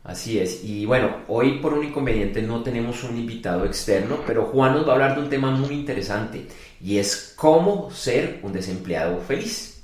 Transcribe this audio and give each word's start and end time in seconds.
Así 0.06 0.38
es, 0.38 0.62
y 0.62 0.86
bueno, 0.86 1.10
hoy 1.26 1.58
por 1.58 1.72
un 1.72 1.82
inconveniente 1.82 2.40
no 2.40 2.62
tenemos 2.62 3.02
un 3.02 3.18
invitado 3.18 3.64
externo, 3.64 4.18
pero 4.24 4.44
Juan 4.44 4.74
nos 4.74 4.86
va 4.86 4.90
a 4.90 4.92
hablar 4.92 5.16
de 5.16 5.22
un 5.22 5.28
tema 5.28 5.50
muy 5.50 5.74
interesante 5.74 6.46
y 6.80 6.98
es 6.98 7.34
cómo 7.36 7.90
ser 7.90 8.38
un 8.44 8.52
desempleado 8.52 9.18
feliz. 9.18 9.82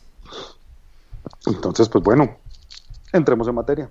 Entonces, 1.45 1.89
pues 1.89 2.05
bueno, 2.05 2.39
entremos 3.13 3.49
en 3.49 3.55
materia. 3.57 3.91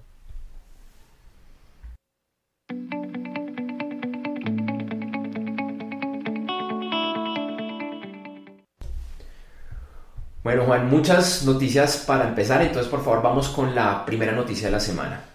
Bueno, 10.43 10.63
Juan, 10.65 10.89
muchas 10.89 11.43
noticias 11.43 11.97
para 12.07 12.29
empezar, 12.29 12.61
entonces 12.61 12.89
por 12.89 13.03
favor 13.03 13.21
vamos 13.21 13.49
con 13.49 13.75
la 13.75 14.05
primera 14.05 14.31
noticia 14.31 14.67
de 14.67 14.71
la 14.71 14.79
semana. 14.79 15.30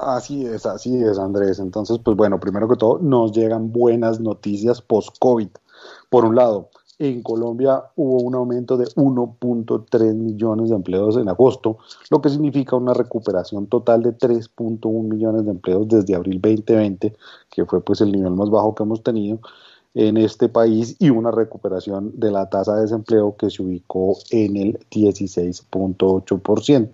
Así 0.00 0.46
es, 0.46 0.64
así 0.64 0.96
es, 1.02 1.18
Andrés. 1.18 1.58
Entonces, 1.58 1.98
pues 2.02 2.16
bueno, 2.16 2.40
primero 2.40 2.66
que 2.68 2.76
todo, 2.76 2.98
nos 3.00 3.32
llegan 3.32 3.70
buenas 3.70 4.18
noticias 4.18 4.80
post-COVID. 4.80 5.48
Por 6.08 6.24
un 6.24 6.36
lado, 6.36 6.70
en 6.98 7.22
Colombia 7.22 7.84
hubo 7.96 8.22
un 8.22 8.34
aumento 8.34 8.78
de 8.78 8.86
1.3 8.86 10.14
millones 10.14 10.70
de 10.70 10.76
empleos 10.76 11.18
en 11.18 11.28
agosto, 11.28 11.76
lo 12.10 12.22
que 12.22 12.30
significa 12.30 12.76
una 12.76 12.94
recuperación 12.94 13.66
total 13.66 14.02
de 14.02 14.16
3.1 14.16 15.02
millones 15.02 15.44
de 15.44 15.50
empleos 15.50 15.86
desde 15.88 16.14
abril 16.14 16.40
2020, 16.40 17.14
que 17.50 17.66
fue 17.66 17.82
pues 17.82 18.00
el 18.00 18.12
nivel 18.12 18.32
más 18.32 18.48
bajo 18.48 18.74
que 18.74 18.84
hemos 18.84 19.02
tenido 19.02 19.40
en 19.94 20.16
este 20.16 20.48
país 20.48 20.96
y 20.98 21.10
una 21.10 21.30
recuperación 21.30 22.12
de 22.14 22.30
la 22.30 22.48
tasa 22.48 22.76
de 22.76 22.82
desempleo 22.82 23.36
que 23.36 23.50
se 23.50 23.62
ubicó 23.62 24.16
en 24.30 24.56
el 24.56 24.78
16.8%. 24.90 26.90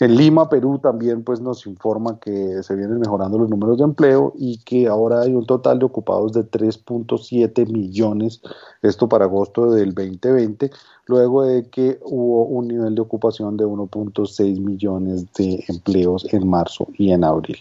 En 0.00 0.16
Lima, 0.16 0.48
Perú, 0.48 0.78
también 0.78 1.22
pues 1.22 1.40
nos 1.40 1.66
informa 1.66 2.18
que 2.18 2.62
se 2.62 2.74
vienen 2.74 2.98
mejorando 2.98 3.38
los 3.38 3.48
números 3.48 3.78
de 3.78 3.84
empleo 3.84 4.32
y 4.36 4.58
que 4.58 4.88
ahora 4.88 5.20
hay 5.20 5.34
un 5.34 5.46
total 5.46 5.78
de 5.78 5.84
ocupados 5.84 6.32
de 6.32 6.42
3.7 6.42 7.70
millones, 7.70 8.42
esto 8.82 9.08
para 9.08 9.26
agosto 9.26 9.70
del 9.70 9.94
2020, 9.94 10.70
luego 11.06 11.42
de 11.42 11.68
que 11.68 12.00
hubo 12.02 12.44
un 12.46 12.68
nivel 12.68 12.94
de 12.94 13.02
ocupación 13.02 13.56
de 13.56 13.64
1.6 13.64 14.60
millones 14.60 15.32
de 15.34 15.64
empleos 15.68 16.26
en 16.32 16.48
marzo 16.48 16.88
y 16.98 17.12
en 17.12 17.22
abril. 17.22 17.58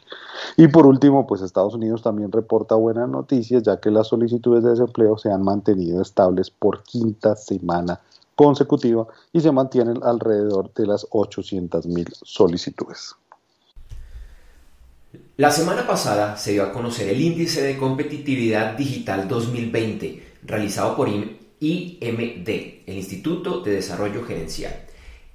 Y 0.58 0.68
por 0.70 0.88
último, 0.88 1.28
pues 1.28 1.42
Estados 1.42 1.76
Unidos 1.76 2.02
también 2.02 2.32
reporta 2.32 2.76
buenas 2.76 3.10
noticias, 3.10 3.64
ya 3.64 3.80
que 3.80 3.92
las 3.92 4.08
solicitudes 4.08 4.64
de 4.64 4.72
desempleo 4.72 5.18
se 5.18 5.32
han 5.32 5.44
mantenido 5.44 6.02
estables 6.02 6.50
por 6.50 6.82
quinta 6.84 7.36
semana 7.36 8.00
consecutiva 8.36 9.08
y 9.32 9.42
se 9.42 9.52
mantienen 9.52 10.00
alrededor 10.04 10.74
de 10.74 10.88
las 10.88 11.08
800.000 11.10 12.14
solicitudes. 12.24 13.16
La 15.38 15.52
semana 15.52 15.86
pasada 15.86 16.38
se 16.38 16.54
dio 16.54 16.64
a 16.64 16.72
conocer 16.72 17.10
el 17.10 17.22
Índice 17.22 17.62
de 17.62 17.78
Competitividad 17.78 18.76
Digital 18.78 19.28
2020 19.28 20.34
realizado 20.44 20.96
por 20.96 21.10
IMD, 21.10 22.50
el 22.86 22.96
Instituto 22.96 23.62
de 23.62 23.74
Desarrollo 23.74 24.24
Gerencial. 24.24 24.74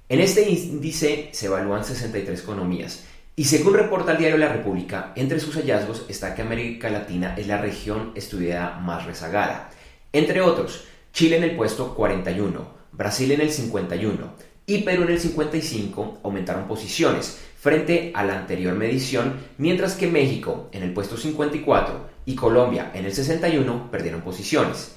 En 0.07 0.19
este 0.21 0.49
índice 0.49 1.29
se 1.33 1.45
evalúan 1.45 1.83
63 1.83 2.41
economías 2.41 3.03
y 3.35 3.45
según 3.45 3.73
reporta 3.73 4.13
el 4.13 4.17
diario 4.17 4.37
La 4.37 4.51
República, 4.51 5.13
entre 5.15 5.39
sus 5.39 5.55
hallazgos 5.55 6.05
está 6.09 6.35
que 6.35 6.41
América 6.41 6.89
Latina 6.89 7.35
es 7.37 7.47
la 7.47 7.57
región 7.57 8.11
estudiada 8.15 8.79
más 8.79 9.05
rezagada. 9.05 9.69
Entre 10.11 10.41
otros, 10.41 10.85
Chile 11.13 11.37
en 11.37 11.43
el 11.43 11.55
puesto 11.55 11.95
41, 11.95 12.78
Brasil 12.99 13.31
en 13.31 13.39
el 13.39 13.49
51 13.49 14.17
y 14.65 14.79
Perú 14.79 15.03
en 15.03 15.11
el 15.11 15.19
55 15.21 16.17
aumentaron 16.21 16.67
posiciones 16.67 17.39
frente 17.55 18.11
a 18.13 18.25
la 18.25 18.37
anterior 18.37 18.75
medición, 18.75 19.39
mientras 19.57 19.95
que 19.95 20.07
México 20.07 20.67
en 20.73 20.83
el 20.83 20.93
puesto 20.93 21.15
54 21.15 22.09
y 22.25 22.35
Colombia 22.35 22.91
en 22.93 23.05
el 23.05 23.13
61 23.13 23.89
perdieron 23.89 24.21
posiciones. 24.21 24.95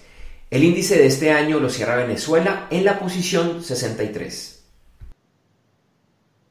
El 0.51 0.65
índice 0.65 0.99
de 0.99 1.07
este 1.07 1.31
año 1.31 1.61
lo 1.61 1.71
cierra 1.71 1.95
Venezuela 1.95 2.67
en 2.71 2.85
la 2.85 2.99
posición 2.99 3.63
63. 3.63 4.65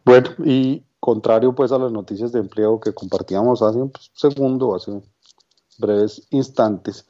Bueno, 0.06 0.30
y 0.46 0.86
contrario 1.02 1.54
pues 1.54 1.74
a 1.74 1.78
las 1.78 1.92
noticias 1.92 2.32
de 2.32 2.40
empleo 2.40 2.80
que 2.80 2.94
compartíamos 2.94 3.62
hace 3.62 3.78
un 3.78 3.92
segundo, 4.14 4.74
hace 4.74 5.02
breves 5.78 6.26
instantes, 6.30 7.06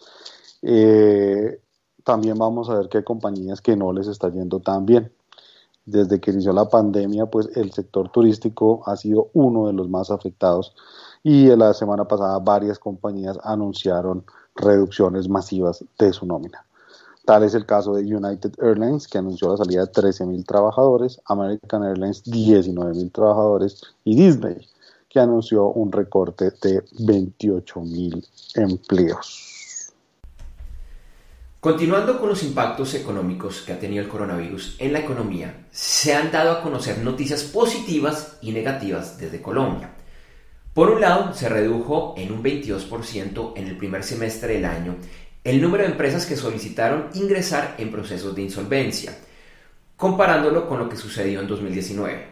eh, 0.63 1.59
también 2.03 2.37
vamos 2.37 2.69
a 2.69 2.75
ver 2.75 2.89
que 2.89 2.99
hay 2.99 3.03
compañías 3.03 3.61
que 3.61 3.75
no 3.75 3.93
les 3.93 4.07
está 4.07 4.29
yendo 4.29 4.59
tan 4.59 4.85
bien. 4.85 5.11
Desde 5.85 6.19
que 6.19 6.31
inició 6.31 6.53
la 6.53 6.69
pandemia, 6.69 7.25
pues 7.25 7.49
el 7.55 7.71
sector 7.71 8.09
turístico 8.09 8.83
ha 8.85 8.95
sido 8.95 9.29
uno 9.33 9.67
de 9.67 9.73
los 9.73 9.89
más 9.89 10.11
afectados 10.11 10.75
y 11.23 11.47
la 11.55 11.73
semana 11.73 12.05
pasada 12.05 12.39
varias 12.39 12.79
compañías 12.79 13.37
anunciaron 13.43 14.23
reducciones 14.55 15.27
masivas 15.29 15.83
de 15.97 16.13
su 16.13 16.25
nómina. 16.25 16.65
Tal 17.25 17.43
es 17.43 17.53
el 17.53 17.65
caso 17.65 17.93
de 17.93 18.03
United 18.03 18.53
Airlines, 18.61 19.07
que 19.07 19.19
anunció 19.19 19.49
la 19.49 19.57
salida 19.57 19.85
de 19.85 19.91
13.000 19.91 20.45
trabajadores, 20.45 21.21
American 21.25 21.83
Airlines 21.83 22.23
19.000 22.25 23.11
trabajadores 23.11 23.81
y 24.03 24.15
Disney, 24.15 24.67
que 25.07 25.19
anunció 25.19 25.67
un 25.67 25.91
recorte 25.91 26.45
de 26.61 26.83
28.000 26.83 28.27
empleos. 28.55 29.50
Continuando 31.61 32.19
con 32.19 32.29
los 32.29 32.41
impactos 32.41 32.95
económicos 32.95 33.61
que 33.61 33.71
ha 33.71 33.79
tenido 33.79 34.01
el 34.01 34.09
coronavirus 34.09 34.77
en 34.79 34.93
la 34.93 34.99
economía, 35.01 35.67
se 35.69 36.11
han 36.11 36.31
dado 36.31 36.53
a 36.53 36.63
conocer 36.63 36.97
noticias 36.97 37.43
positivas 37.43 38.39
y 38.41 38.51
negativas 38.51 39.19
desde 39.19 39.43
Colombia. 39.43 39.91
Por 40.73 40.89
un 40.89 41.01
lado, 41.01 41.35
se 41.35 41.49
redujo 41.49 42.15
en 42.17 42.31
un 42.31 42.41
22% 42.41 43.53
en 43.55 43.67
el 43.67 43.77
primer 43.77 44.03
semestre 44.03 44.55
del 44.55 44.65
año 44.65 44.95
el 45.43 45.61
número 45.61 45.83
de 45.83 45.91
empresas 45.91 46.25
que 46.25 46.35
solicitaron 46.35 47.09
ingresar 47.13 47.75
en 47.77 47.91
procesos 47.91 48.33
de 48.35 48.41
insolvencia, 48.41 49.15
comparándolo 49.95 50.67
con 50.67 50.79
lo 50.79 50.89
que 50.89 50.97
sucedió 50.97 51.41
en 51.41 51.47
2019. 51.47 52.25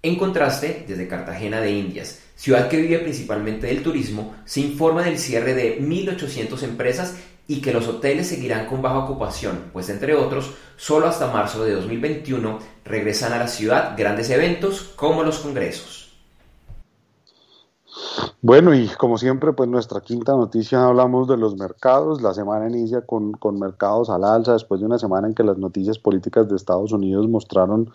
En 0.00 0.14
contraste, 0.14 0.84
desde 0.86 1.08
Cartagena 1.08 1.60
de 1.60 1.72
Indias 1.72 2.20
ciudad 2.36 2.68
que 2.68 2.80
vive 2.80 2.98
principalmente 2.98 3.66
del 3.66 3.82
turismo, 3.82 4.36
se 4.44 4.60
informa 4.60 5.02
del 5.02 5.18
cierre 5.18 5.54
de 5.54 5.80
1.800 5.80 6.62
empresas 6.62 7.16
y 7.48 7.60
que 7.60 7.72
los 7.72 7.86
hoteles 7.86 8.28
seguirán 8.28 8.66
con 8.66 8.82
baja 8.82 8.98
ocupación, 8.98 9.70
pues 9.72 9.88
entre 9.88 10.14
otros, 10.14 10.52
solo 10.76 11.06
hasta 11.06 11.32
marzo 11.32 11.64
de 11.64 11.74
2021 11.74 12.58
regresan 12.84 13.32
a 13.32 13.38
la 13.38 13.48
ciudad 13.48 13.94
grandes 13.96 14.30
eventos 14.30 14.92
como 14.96 15.22
los 15.22 15.38
congresos. 15.38 16.06
Bueno, 18.42 18.74
y 18.74 18.88
como 18.88 19.16
siempre, 19.18 19.52
pues 19.52 19.68
nuestra 19.68 20.00
quinta 20.00 20.32
noticia 20.32 20.84
hablamos 20.84 21.26
de 21.28 21.36
los 21.36 21.56
mercados. 21.56 22.20
La 22.20 22.34
semana 22.34 22.68
inicia 22.68 23.00
con, 23.00 23.32
con 23.32 23.58
mercados 23.58 24.10
al 24.10 24.24
alza 24.24 24.52
después 24.52 24.80
de 24.80 24.86
una 24.86 24.98
semana 24.98 25.26
en 25.26 25.34
que 25.34 25.42
las 25.42 25.58
noticias 25.58 25.98
políticas 25.98 26.48
de 26.48 26.56
Estados 26.56 26.92
Unidos 26.92 27.28
mostraron 27.28 27.90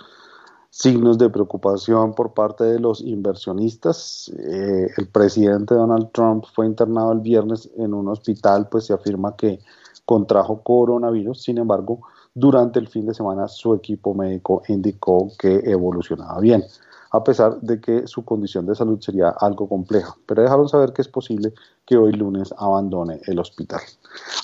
signos 0.71 1.17
de 1.17 1.29
preocupación 1.29 2.15
por 2.15 2.33
parte 2.33 2.63
de 2.63 2.79
los 2.79 3.01
inversionistas. 3.01 4.31
Eh, 4.39 4.87
el 4.97 5.07
presidente 5.09 5.75
Donald 5.75 6.11
Trump 6.11 6.45
fue 6.55 6.65
internado 6.65 7.11
el 7.11 7.19
viernes 7.19 7.69
en 7.77 7.93
un 7.93 8.07
hospital, 8.07 8.69
pues 8.69 8.85
se 8.85 8.93
afirma 8.93 9.35
que 9.35 9.59
contrajo 10.05 10.63
coronavirus. 10.63 11.43
Sin 11.43 11.57
embargo, 11.57 11.99
durante 12.33 12.79
el 12.79 12.87
fin 12.87 13.05
de 13.05 13.13
semana 13.13 13.47
su 13.49 13.75
equipo 13.75 14.13
médico 14.15 14.63
indicó 14.69 15.29
que 15.37 15.61
evolucionaba 15.65 16.39
bien 16.39 16.63
a 17.11 17.23
pesar 17.23 17.59
de 17.59 17.79
que 17.81 18.07
su 18.07 18.23
condición 18.23 18.65
de 18.65 18.75
salud 18.75 18.99
sería 19.01 19.29
algo 19.29 19.67
compleja, 19.67 20.15
pero 20.25 20.41
dejaron 20.41 20.69
saber 20.69 20.93
que 20.93 21.01
es 21.01 21.09
posible 21.09 21.53
que 21.85 21.97
hoy 21.97 22.13
lunes 22.13 22.53
abandone 22.57 23.19
el 23.25 23.39
hospital. 23.39 23.81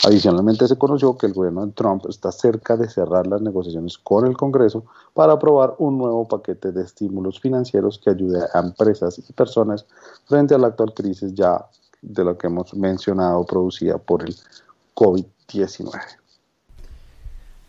Adicionalmente 0.06 0.68
se 0.68 0.78
conoció 0.78 1.18
que 1.18 1.28
el 1.28 1.34
gobierno 1.34 1.66
de 1.66 1.72
Trump 1.72 2.06
está 2.10 2.32
cerca 2.32 2.76
de 2.76 2.90
cerrar 2.90 3.26
las 3.26 3.42
negociaciones 3.42 3.98
con 3.98 4.28
el 4.28 4.36
Congreso 4.36 4.84
para 5.14 5.34
aprobar 5.34 5.76
un 5.80 5.98
nuevo 5.98 6.28
paquete 6.28 6.74
de 6.74 6.84
estímulos 6.84 7.40
financieros 7.40 8.00
que 8.04 8.10
ayude 8.10 8.46
a 8.54 8.60
empresas 8.60 9.18
y 9.18 9.34
personas 9.34 9.86
frente 10.26 10.54
a 10.54 10.58
la 10.58 10.68
actual 10.68 10.94
crisis 10.94 11.34
ya 11.34 11.66
de 12.02 12.24
lo 12.24 12.38
que 12.38 12.48
hemos 12.48 12.74
mencionado 12.74 13.46
producida 13.46 13.98
por 13.98 14.24
el 14.24 14.36
COVID-19. 14.94 16.27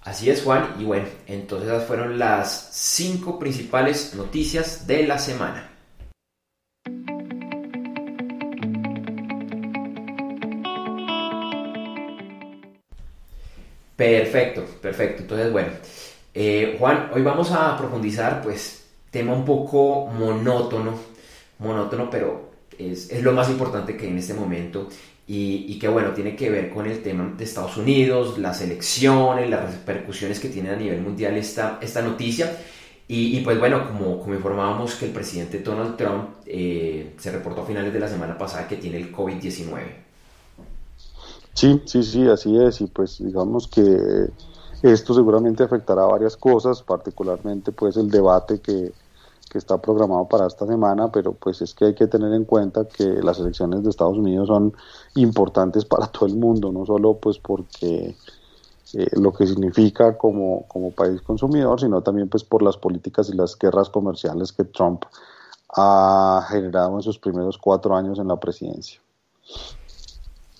Así 0.08 0.31
es, 0.31 0.43
Juan. 0.43 0.75
Y 0.78 0.84
bueno, 0.84 1.06
entonces 1.26 1.69
esas 1.69 1.87
fueron 1.87 2.19
las 2.19 2.70
cinco 2.72 3.38
principales 3.38 4.14
noticias 4.14 4.87
de 4.87 5.06
la 5.06 5.19
semana. 5.19 5.69
Perfecto, 13.96 14.64
perfecto. 14.81 15.22
Entonces, 15.25 15.52
bueno, 15.52 15.69
eh, 16.32 16.76
Juan, 16.78 17.11
hoy 17.12 17.20
vamos 17.20 17.52
a 17.52 17.76
profundizar, 17.76 18.40
pues, 18.40 18.87
tema 19.11 19.34
un 19.34 19.44
poco 19.44 20.06
monótono, 20.06 20.99
monótono, 21.58 22.08
pero 22.08 22.52
es, 22.78 23.11
es 23.11 23.22
lo 23.22 23.32
más 23.32 23.50
importante 23.50 23.94
que 23.94 24.08
en 24.08 24.16
este 24.16 24.32
momento 24.32 24.88
y, 25.30 25.78
que 25.78 25.88
bueno, 25.88 26.12
tiene 26.12 26.34
que 26.34 26.48
ver 26.48 26.70
con 26.70 26.86
el 26.86 27.02
tema 27.02 27.34
de 27.36 27.44
Estados 27.44 27.76
Unidos, 27.76 28.38
las 28.38 28.62
elecciones, 28.62 29.50
las 29.50 29.70
repercusiones 29.70 30.40
que 30.40 30.48
tiene 30.48 30.70
a 30.70 30.76
nivel 30.76 31.02
mundial 31.02 31.36
esta, 31.36 31.78
esta 31.82 32.00
noticia. 32.00 32.56
Y, 33.06 33.40
pues 33.40 33.58
bueno, 33.58 33.86
como, 33.86 34.19
como 34.20 34.34
informábamos 34.34 34.94
que 34.94 35.06
el 35.06 35.12
presidente 35.12 35.60
Donald 35.60 35.96
Trump 35.96 36.30
eh, 36.46 37.14
se 37.19 37.30
reportó 37.30 37.62
a 37.62 37.66
finales 37.66 37.92
de 37.92 38.00
la 38.00 38.08
semana 38.08 38.38
pasada 38.38 38.66
que 38.66 38.76
tiene 38.76 38.96
el 38.96 39.12
COVID-19. 39.14 39.82
Sí, 41.52 41.82
sí, 41.84 42.02
sí, 42.02 42.26
así 42.26 42.56
es. 42.58 42.80
Y 42.80 42.86
pues 42.86 43.19
digamos 43.19 43.69
que 43.69 44.28
esto 44.82 45.12
seguramente 45.12 45.62
afectará 45.62 46.04
a 46.04 46.06
varias 46.06 46.38
cosas, 46.38 46.82
particularmente 46.82 47.72
pues 47.72 47.98
el 47.98 48.10
debate 48.10 48.60
que, 48.60 48.92
que 49.48 49.58
está 49.58 49.78
programado 49.80 50.28
para 50.28 50.46
esta 50.46 50.66
semana, 50.66 51.10
pero 51.10 51.32
pues 51.32 51.62
es 51.62 51.74
que 51.74 51.86
hay 51.86 51.94
que 51.94 52.06
tener 52.06 52.32
en 52.32 52.44
cuenta 52.44 52.86
que 52.86 53.04
las 53.04 53.38
elecciones 53.38 53.82
de 53.82 53.90
Estados 53.90 54.18
Unidos 54.18 54.48
son 54.48 54.74
importantes 55.14 55.84
para 55.84 56.06
todo 56.06 56.26
el 56.26 56.36
mundo, 56.36 56.72
no 56.72 56.84
solo 56.84 57.14
pues 57.14 57.38
porque 57.38 58.14
eh, 58.94 59.06
lo 59.12 59.32
que 59.32 59.46
significa 59.46 60.16
como, 60.16 60.66
como 60.68 60.90
país 60.92 61.20
consumidor, 61.22 61.80
sino 61.80 62.02
también 62.02 62.28
pues 62.28 62.44
por 62.44 62.62
las 62.62 62.76
políticas 62.76 63.28
y 63.28 63.36
las 63.36 63.58
guerras 63.58 63.90
comerciales 63.90 64.52
que 64.52 64.64
Trump 64.64 65.04
ha 65.76 66.46
generado 66.48 66.96
en 66.96 67.02
sus 67.02 67.18
primeros 67.18 67.58
cuatro 67.58 67.94
años 67.94 68.18
en 68.18 68.28
la 68.28 68.40
presidencia. 68.40 69.00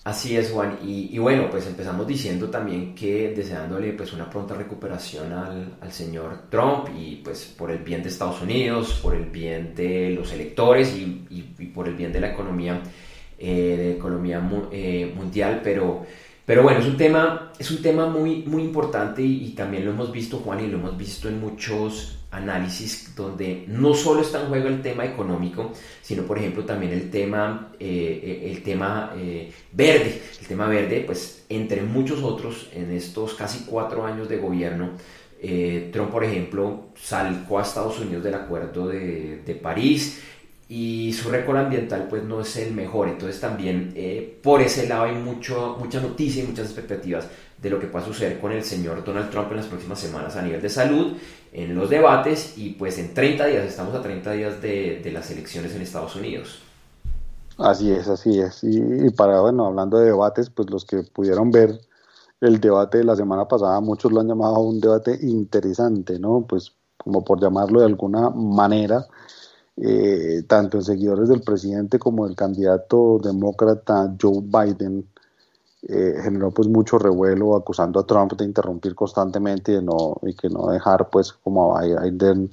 Así 0.09 0.35
es, 0.35 0.49
Juan. 0.49 0.79
Y, 0.83 1.19
bueno, 1.19 1.51
pues 1.51 1.67
empezamos 1.67 2.07
diciendo 2.07 2.49
también 2.49 2.95
que 2.95 3.29
deseándole 3.29 3.93
pues 3.93 4.11
una 4.11 4.27
pronta 4.27 4.55
recuperación 4.55 5.31
al, 5.31 5.77
al, 5.79 5.91
señor 5.91 6.49
Trump 6.49 6.87
y 6.97 7.17
pues 7.17 7.45
por 7.55 7.69
el 7.69 7.77
bien 7.83 8.01
de 8.01 8.09
Estados 8.09 8.41
Unidos, 8.41 8.99
por 9.03 9.13
el 9.13 9.25
bien 9.25 9.75
de 9.75 10.09
los 10.09 10.33
electores 10.33 10.95
y, 10.95 11.27
y, 11.29 11.65
por 11.67 11.87
el 11.87 11.93
bien 11.93 12.11
de 12.11 12.21
la 12.21 12.31
economía, 12.31 12.81
eh, 13.37 13.75
de 13.77 13.91
economía 13.97 14.41
eh, 14.71 15.13
mundial. 15.15 15.61
Pero, 15.63 16.07
pero 16.49 16.63
bueno, 16.63 16.79
es 16.79 16.87
un 16.87 16.97
tema, 16.97 17.51
es 17.59 17.69
un 17.69 17.79
tema 17.79 18.07
muy, 18.07 18.41
muy 18.41 18.63
importante 18.63 19.21
y, 19.21 19.49
también 19.51 19.85
lo 19.85 19.91
hemos 19.91 20.11
visto, 20.11 20.37
Juan, 20.37 20.59
y 20.59 20.65
lo 20.65 20.79
hemos 20.79 20.97
visto 20.97 21.29
en 21.29 21.39
muchos 21.39 22.17
análisis 22.31 23.13
donde 23.15 23.65
no 23.67 23.93
solo 23.93 24.21
está 24.21 24.41
en 24.41 24.47
juego 24.47 24.67
el 24.67 24.81
tema 24.81 25.05
económico, 25.05 25.71
sino 26.01 26.23
por 26.23 26.39
ejemplo 26.39 26.65
también 26.65 26.91
el 26.91 27.11
tema, 27.11 27.71
eh, 27.79 28.19
eh, 28.23 28.51
el 28.51 28.63
tema 28.63 29.13
eh, 29.15 29.51
verde. 29.71 30.23
El 30.41 30.47
tema 30.47 30.67
verde, 30.67 31.03
pues 31.05 31.45
entre 31.49 31.83
muchos 31.83 32.23
otros, 32.23 32.71
en 32.73 32.93
estos 32.93 33.35
casi 33.35 33.65
cuatro 33.67 34.03
años 34.03 34.27
de 34.27 34.37
gobierno, 34.37 34.93
Trump, 35.93 36.09
por 36.09 36.23
ejemplo, 36.23 36.87
salcó 36.95 37.59
a 37.59 37.61
Estados 37.61 37.99
Unidos 37.99 38.23
del 38.23 38.33
Acuerdo 38.33 38.87
de, 38.87 39.43
de 39.45 39.53
París, 39.53 40.19
y 40.69 41.11
su 41.13 41.29
récord 41.29 41.57
ambiental 41.57 42.07
pues 42.07 42.23
no 42.23 42.41
es 42.41 42.55
el 42.55 42.73
mejor. 42.73 43.09
Entonces 43.09 43.41
también 43.41 43.93
por 44.41 44.61
ese 44.61 44.87
lado 44.87 45.05
hay 45.05 45.15
mucho, 45.15 45.75
mucha 45.79 45.99
noticia 45.99 46.43
y 46.43 46.47
muchas 46.47 46.67
expectativas 46.67 47.27
de 47.61 47.69
lo 47.69 47.79
que 47.79 47.87
pueda 47.87 48.05
suceder 48.05 48.39
con 48.39 48.51
el 48.51 48.63
señor 48.63 49.03
Donald 49.03 49.29
Trump 49.29 49.51
en 49.51 49.57
las 49.57 49.65
próximas 49.65 49.99
semanas 49.99 50.35
a 50.35 50.41
nivel 50.41 50.61
de 50.61 50.69
salud, 50.69 51.13
en 51.51 51.75
los 51.75 51.89
debates 51.89 52.57
y 52.57 52.71
pues 52.71 52.97
en 52.99 53.13
30 53.13 53.45
días, 53.47 53.65
estamos 53.65 53.93
a 53.95 54.01
30 54.01 54.31
días 54.31 54.61
de, 54.61 55.09
las 55.11 55.29
elecciones 55.31 55.75
en 55.75 55.81
Estados 55.81 56.15
Unidos. 56.15 56.59
Así 57.57 57.91
es, 57.91 58.07
así 58.07 58.39
es. 58.39 58.63
Y, 58.63 59.09
para, 59.09 59.41
bueno, 59.41 59.65
hablando 59.65 59.97
de 59.97 60.05
debates, 60.05 60.49
pues 60.49 60.69
los 60.69 60.85
que 60.85 61.03
pudieron 61.03 61.51
ver 61.51 61.81
el 62.39 62.61
debate 62.61 62.99
de 62.99 63.03
la 63.03 63.17
semana 63.17 63.45
pasada, 63.47 63.81
muchos 63.81 64.13
lo 64.13 64.21
han 64.21 64.29
llamado 64.29 64.59
un 64.59 64.79
debate 64.79 65.17
interesante, 65.21 66.19
¿no? 66.19 66.45
Pues 66.47 66.71
como 66.95 67.25
por 67.25 67.41
llamarlo 67.41 67.81
de 67.81 67.87
alguna 67.87 68.29
manera, 68.29 69.05
eh, 69.81 70.43
tanto 70.47 70.77
en 70.77 70.83
seguidores 70.83 71.29
del 71.29 71.41
presidente 71.41 71.99
como 71.99 72.27
del 72.27 72.35
candidato 72.35 73.17
demócrata 73.23 74.13
Joe 74.21 74.41
Biden, 74.43 75.07
eh, 75.83 76.15
generó 76.21 76.51
pues 76.51 76.67
mucho 76.67 76.99
revuelo 76.99 77.55
acusando 77.55 78.01
a 78.01 78.05
Trump 78.05 78.33
de 78.33 78.43
interrumpir 78.43 78.93
constantemente 78.93 79.71
y, 79.71 79.75
de 79.75 79.81
no, 79.81 80.17
y 80.23 80.33
que 80.33 80.49
no 80.49 80.67
dejar 80.67 81.09
pues 81.09 81.31
como 81.31 81.77
a 81.77 81.83
Biden 81.83 82.49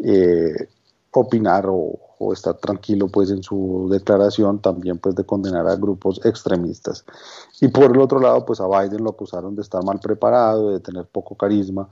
eh, 0.00 0.68
opinar 1.12 1.66
o, 1.68 1.98
estar 2.34 2.54
tranquilo 2.56 3.08
pues 3.08 3.30
en 3.30 3.42
su 3.42 3.88
declaración 3.90 4.58
también 4.60 4.98
pues 4.98 5.14
de 5.14 5.24
condenar 5.24 5.66
a 5.68 5.76
grupos 5.76 6.20
extremistas. 6.24 7.04
Y 7.62 7.68
por 7.68 7.84
el 7.84 8.00
otro 8.00 8.20
lado 8.20 8.44
pues 8.44 8.60
a 8.60 8.66
Biden 8.66 9.04
lo 9.04 9.10
acusaron 9.10 9.54
de 9.54 9.62
estar 9.62 9.82
mal 9.84 10.00
preparado 10.00 10.72
de 10.72 10.80
tener 10.80 11.06
poco 11.06 11.34
carisma 11.36 11.88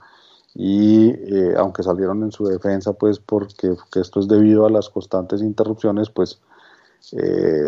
y 0.55 1.11
eh, 1.11 1.55
aunque 1.57 1.83
salieron 1.83 2.23
en 2.23 2.33
su 2.33 2.47
defensa 2.47 2.93
pues 2.93 3.19
porque 3.19 3.75
que 3.93 4.01
esto 4.01 4.21
es 4.21 4.29
debido 4.29 4.67
a 4.67 4.71
las 4.71 4.89
constantes 4.89 5.43
interrupciones 5.43 6.11
pues 6.11 6.41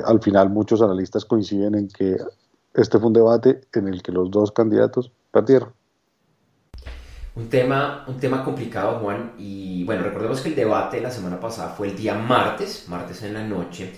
al 0.05 0.21
final 0.21 0.51
muchos 0.51 0.83
analistas 0.83 1.25
coinciden 1.25 1.75
en 1.75 1.89
que 1.89 2.19
este 2.75 2.99
fue 2.99 3.09
un 3.09 3.15
debate 3.15 3.63
en 3.73 3.89
el 3.89 4.03
que 4.03 4.13
los 4.13 4.31
dos 4.31 4.53
candidatos 4.53 5.11
perdieron. 5.31 5.73
Un 7.37 7.49
tema, 7.49 8.05
un 8.09 8.19
tema 8.19 8.45
complicado, 8.45 8.99
Juan, 8.99 9.33
y 9.39 9.85
bueno, 9.85 10.03
recordemos 10.03 10.41
que 10.41 10.49
el 10.49 10.57
debate 10.57 11.01
la 11.01 11.11
semana 11.11 11.39
pasada 11.39 11.71
fue 11.71 11.89
el 11.89 11.97
día 11.97 12.15
martes, 12.15 12.87
martes 12.89 13.23
en 13.23 13.35
la 13.35 13.45
noche, 13.45 13.93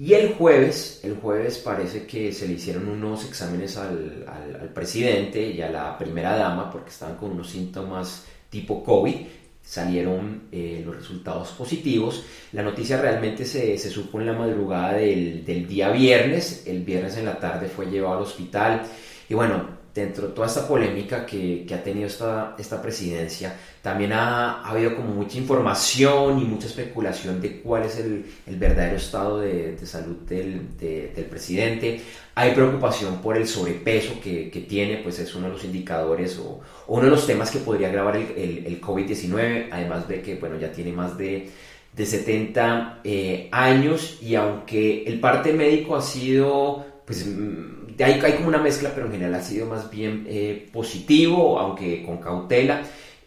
y 0.00 0.14
el 0.14 0.32
jueves, 0.32 1.00
el 1.04 1.16
jueves 1.16 1.58
parece 1.58 2.06
que 2.06 2.32
se 2.32 2.48
le 2.48 2.54
hicieron 2.54 2.88
unos 2.88 3.26
exámenes 3.26 3.76
al, 3.76 4.24
al 4.26 4.70
presidente 4.70 5.50
y 5.50 5.60
a 5.60 5.68
la 5.68 5.98
primera 5.98 6.38
dama 6.38 6.70
porque 6.70 6.88
estaban 6.88 7.16
con 7.16 7.32
unos 7.32 7.50
síntomas 7.50 8.24
tipo 8.48 8.82
COVID. 8.82 9.14
Salieron 9.62 10.44
eh, 10.50 10.82
los 10.86 10.96
resultados 10.96 11.50
positivos. 11.50 12.24
La 12.52 12.62
noticia 12.62 12.98
realmente 12.98 13.44
se, 13.44 13.76
se 13.76 13.90
supo 13.90 14.18
en 14.18 14.28
la 14.28 14.32
madrugada 14.32 14.94
del, 14.94 15.44
del, 15.44 15.68
día 15.68 15.90
viernes, 15.90 16.64
el 16.66 16.82
viernes 16.82 17.18
en 17.18 17.26
la 17.26 17.38
tarde 17.38 17.68
fue 17.68 17.84
llevado 17.84 18.16
al 18.16 18.22
hospital. 18.22 18.86
Y 19.28 19.34
bueno, 19.34 19.79
dentro 19.94 20.28
de 20.28 20.34
toda 20.34 20.46
esta 20.46 20.66
polémica 20.66 21.26
que, 21.26 21.64
que 21.66 21.74
ha 21.74 21.82
tenido 21.82 22.06
esta, 22.06 22.54
esta 22.58 22.80
presidencia, 22.80 23.56
también 23.82 24.12
ha, 24.12 24.62
ha, 24.62 24.70
habido 24.70 24.94
como 24.94 25.14
mucha 25.14 25.38
información 25.38 26.38
y 26.40 26.44
mucha 26.44 26.66
especulación 26.66 27.40
de 27.40 27.60
cuál 27.60 27.84
es 27.84 27.98
el, 27.98 28.24
el 28.46 28.56
verdadero 28.56 28.96
estado 28.96 29.40
de, 29.40 29.76
de 29.76 29.86
salud 29.86 30.16
del, 30.28 30.76
del, 30.78 31.24
presidente. 31.26 32.00
Hay 32.34 32.54
preocupación 32.54 33.20
por 33.20 33.36
el 33.36 33.46
sobrepeso 33.46 34.20
que, 34.22 34.50
que, 34.50 34.60
tiene, 34.60 34.98
pues 34.98 35.18
es 35.18 35.34
uno 35.34 35.46
de 35.46 35.52
los 35.54 35.64
indicadores 35.64 36.38
o, 36.38 36.60
uno 36.86 37.04
de 37.04 37.10
los 37.10 37.26
temas 37.26 37.50
que 37.50 37.58
podría 37.58 37.88
agravar 37.88 38.16
el, 38.16 38.30
el, 38.36 38.66
el 38.66 38.80
COVID-19, 38.80 39.68
además 39.70 40.06
de 40.08 40.22
que, 40.22 40.36
bueno, 40.36 40.58
ya 40.58 40.70
tiene 40.72 40.92
más 40.92 41.16
de 41.16 41.50
de 41.92 42.06
70 42.06 43.00
eh, 43.04 43.48
años 43.50 44.18
y 44.22 44.34
aunque 44.34 45.04
el 45.04 45.20
parte 45.20 45.52
médico 45.52 45.96
ha 45.96 46.02
sido, 46.02 46.84
pues 47.04 47.26
mm, 47.26 47.79
hay, 48.02 48.34
como 48.34 48.48
una 48.48 48.58
mezcla, 48.58 48.90
pero 48.94 49.06
en 49.06 49.12
general 49.12 49.34
ha 49.34 49.42
sido 49.42 49.66
más 49.66 49.90
bien 49.90 50.26
eh, 50.28 50.68
positivo, 50.72 51.58
aunque 51.58 52.04
con 52.04 52.18
cautela. 52.18 52.82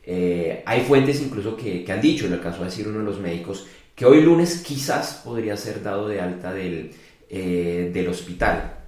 Eh, 0.05 0.63
hay 0.65 0.81
fuentes 0.81 1.21
incluso 1.21 1.55
que, 1.55 1.85
han 1.91 2.01
dicho, 2.01 2.27
lo 2.27 2.35
alcanzó 2.35 2.61
a 2.61 2.65
decir 2.65 2.87
uno 2.87 2.99
de 2.99 3.05
los 3.05 3.19
médicos, 3.19 3.67
que 3.95 4.05
hoy 4.05 4.21
lunes 4.21 4.63
quizás 4.65 5.21
podría 5.23 5.55
ser 5.55 5.81
dado 5.81 6.07
de 6.07 6.19
alta 6.19 6.53
del, 6.53 6.91
del 7.29 8.07
hospital. 8.07 8.83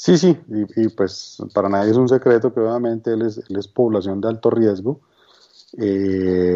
Sí, 0.00 0.16
sí, 0.16 0.34
y, 0.76 0.88
pues 0.88 1.36
para 1.52 1.68
nadie 1.68 1.90
es 1.90 1.96
un 1.98 2.08
secreto 2.08 2.54
que 2.54 2.60
obviamente 2.60 3.12
él 3.12 3.20
es, 3.20 3.36
él 3.36 3.56
es 3.58 3.68
población 3.68 4.18
de 4.18 4.28
alto 4.28 4.48
riesgo. 4.48 5.02
Eh, 5.76 6.49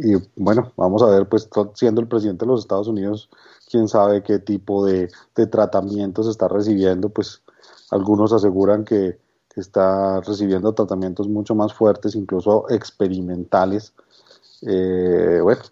y 0.00 0.14
bueno, 0.36 0.72
vamos 0.76 1.02
a 1.02 1.06
ver, 1.06 1.28
pues 1.28 1.48
siendo 1.74 2.00
el 2.00 2.08
presidente 2.08 2.44
de 2.44 2.52
los 2.52 2.60
Estados 2.60 2.88
Unidos, 2.88 3.28
quién 3.70 3.88
sabe 3.88 4.22
qué 4.22 4.38
tipo 4.38 4.84
de, 4.86 5.10
tratamientos 5.50 6.28
está 6.28 6.48
recibiendo, 6.48 7.08
pues 7.08 7.42
algunos 7.90 8.32
aseguran 8.32 8.84
que, 8.84 9.18
está 9.56 10.20
recibiendo 10.20 10.72
tratamientos 10.72 11.26
mucho 11.26 11.52
más 11.56 11.74
fuertes, 11.74 12.14
incluso 12.14 12.66
experimentales. 12.68 13.92
Eh, 14.62 15.40
bueno, 15.42 15.62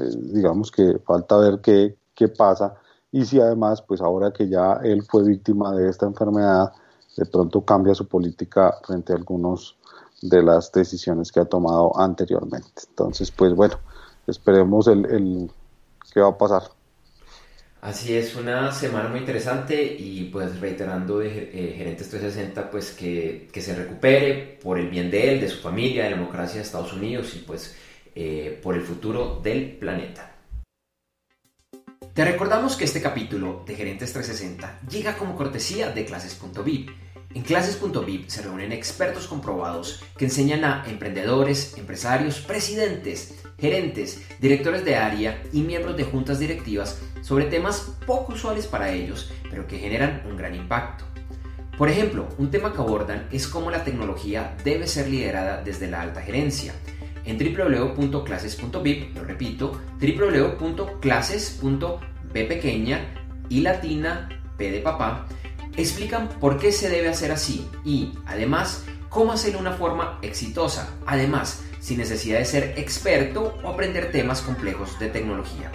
eh, 0.00 0.10
digamos 0.32 0.72
que 0.72 0.98
falta 1.06 1.36
ver 1.36 1.60
qué, 1.60 1.96
qué 2.12 2.26
pasa 2.26 2.74
y 3.12 3.24
si 3.24 3.40
además, 3.40 3.82
pues 3.82 4.00
ahora 4.00 4.32
que 4.32 4.48
ya 4.48 4.80
él 4.82 5.02
fue 5.02 5.22
víctima 5.22 5.74
de 5.74 5.88
esta 5.88 6.06
enfermedad, 6.06 6.72
de 7.16 7.24
pronto 7.24 7.64
cambia 7.64 7.94
su 7.94 8.06
política 8.06 8.74
frente 8.84 9.12
a 9.12 9.16
algunos 9.16 9.78
de 10.22 10.42
las 10.42 10.72
decisiones 10.72 11.30
que 11.30 11.40
ha 11.40 11.44
tomado 11.44 11.98
anteriormente. 11.98 12.82
Entonces, 12.88 13.30
pues 13.30 13.54
bueno, 13.54 13.78
esperemos 14.26 14.88
el, 14.88 15.04
el 15.06 15.50
qué 16.12 16.20
va 16.20 16.28
a 16.28 16.38
pasar. 16.38 16.62
Así 17.82 18.16
es, 18.16 18.34
una 18.34 18.72
semana 18.72 19.08
muy 19.08 19.20
interesante 19.20 19.80
y 19.84 20.24
pues 20.24 20.58
reiterando 20.58 21.18
de 21.18 21.28
eh, 21.28 21.74
Gerentes 21.76 22.08
360 22.08 22.70
pues 22.70 22.90
que, 22.92 23.48
que, 23.52 23.60
se 23.60 23.76
recupere 23.76 24.58
por 24.60 24.78
el 24.78 24.88
bien 24.88 25.10
de 25.10 25.32
él, 25.32 25.40
de 25.40 25.48
su 25.48 25.60
familia, 25.60 26.04
de 26.04 26.10
la 26.10 26.16
democracia 26.16 26.56
de 26.56 26.62
Estados 26.62 26.92
Unidos 26.94 27.34
y 27.36 27.40
pues 27.40 27.76
eh, 28.14 28.58
por 28.62 28.74
el 28.74 28.82
futuro 28.82 29.40
del 29.40 29.76
planeta. 29.76 30.32
Te 32.12 32.24
recordamos 32.24 32.76
que 32.76 32.84
este 32.84 33.02
capítulo 33.02 33.62
de 33.66 33.74
Gerentes 33.76 34.12
360 34.14 34.80
llega 34.88 35.18
como 35.18 35.36
cortesía 35.36 35.90
de 35.90 36.06
clases.vip 36.06 36.88
en 37.36 37.42
clases.vip 37.42 38.30
se 38.30 38.40
reúnen 38.40 38.72
expertos 38.72 39.26
comprobados 39.26 40.02
que 40.16 40.24
enseñan 40.24 40.64
a 40.64 40.86
emprendedores, 40.88 41.76
empresarios, 41.76 42.40
presidentes, 42.40 43.34
gerentes, 43.58 44.22
directores 44.40 44.86
de 44.86 44.96
área 44.96 45.42
y 45.52 45.60
miembros 45.60 45.98
de 45.98 46.04
juntas 46.04 46.38
directivas 46.38 46.98
sobre 47.20 47.44
temas 47.44 47.92
poco 48.06 48.32
usuales 48.32 48.66
para 48.66 48.90
ellos, 48.90 49.30
pero 49.50 49.66
que 49.66 49.78
generan 49.78 50.22
un 50.26 50.38
gran 50.38 50.54
impacto. 50.54 51.04
Por 51.76 51.90
ejemplo, 51.90 52.26
un 52.38 52.50
tema 52.50 52.72
que 52.72 52.78
abordan 52.78 53.28
es 53.30 53.46
cómo 53.46 53.70
la 53.70 53.84
tecnología 53.84 54.56
debe 54.64 54.86
ser 54.86 55.08
liderada 55.08 55.62
desde 55.62 55.88
la 55.88 56.00
alta 56.00 56.22
gerencia. 56.22 56.72
En 57.26 57.36
www.clases.vip, 57.36 59.14
lo 59.14 59.24
repito, 59.24 59.78
www.clases.b 60.00 62.00
pequeña 62.32 63.14
y 63.50 63.60
latina, 63.60 64.30
p 64.56 64.70
de 64.70 64.80
papá, 64.80 65.26
explican 65.76 66.28
por 66.40 66.58
qué 66.58 66.72
se 66.72 66.88
debe 66.88 67.08
hacer 67.08 67.32
así 67.32 67.68
y, 67.84 68.12
además, 68.26 68.84
cómo 69.08 69.32
hacerlo 69.32 69.58
de 69.60 69.68
una 69.68 69.76
forma 69.76 70.18
exitosa, 70.22 70.94
además, 71.06 71.62
sin 71.80 71.98
necesidad 71.98 72.38
de 72.38 72.44
ser 72.44 72.74
experto 72.76 73.58
o 73.62 73.68
aprender 73.68 74.10
temas 74.10 74.42
complejos 74.42 74.98
de 74.98 75.08
tecnología. 75.08 75.70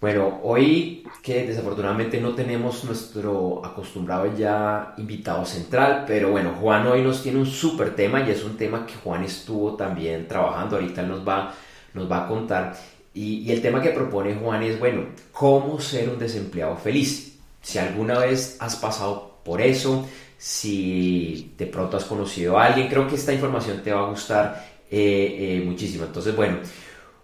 Bueno, 0.00 0.40
hoy 0.42 1.06
que 1.22 1.46
desafortunadamente 1.46 2.20
no 2.20 2.34
tenemos 2.34 2.84
nuestro 2.84 3.64
acostumbrado 3.64 4.34
ya 4.36 4.94
invitado 4.96 5.44
central, 5.44 6.04
pero 6.06 6.30
bueno, 6.30 6.56
Juan 6.60 6.86
hoy 6.86 7.02
nos 7.02 7.22
tiene 7.22 7.38
un 7.38 7.46
súper 7.46 7.94
tema 7.94 8.22
y 8.22 8.30
es 8.30 8.42
un 8.42 8.56
tema 8.56 8.86
que 8.86 8.94
Juan 8.94 9.24
estuvo 9.24 9.76
también 9.76 10.26
trabajando, 10.26 10.76
ahorita 10.76 11.02
nos 11.02 11.26
va, 11.26 11.54
nos 11.92 12.10
va 12.10 12.24
a 12.24 12.28
contar. 12.28 12.76
Y, 13.12 13.50
el 13.50 13.60
tema 13.60 13.82
que 13.82 13.90
propone 13.90 14.34
Juan 14.36 14.62
es, 14.62 14.78
bueno, 14.78 15.06
¿cómo 15.32 15.80
ser 15.80 16.08
un 16.08 16.18
desempleado 16.18 16.76
feliz? 16.76 17.38
Si 17.60 17.78
alguna 17.78 18.18
vez 18.18 18.56
has 18.60 18.76
pasado 18.76 19.40
por 19.44 19.60
eso, 19.60 20.08
si 20.38 21.52
de 21.58 21.66
pronto 21.66 21.96
has 21.98 22.04
conocido 22.04 22.58
a 22.58 22.66
alguien, 22.66 22.88
creo 22.88 23.06
que 23.06 23.16
esta 23.16 23.32
información 23.32 23.82
te 23.82 23.92
va 23.92 24.06
a 24.06 24.10
gustar 24.10 24.64
eh, 24.90 25.58
eh, 25.60 25.62
muchísimo. 25.66 26.04
Entonces, 26.04 26.34
bueno, 26.34 26.58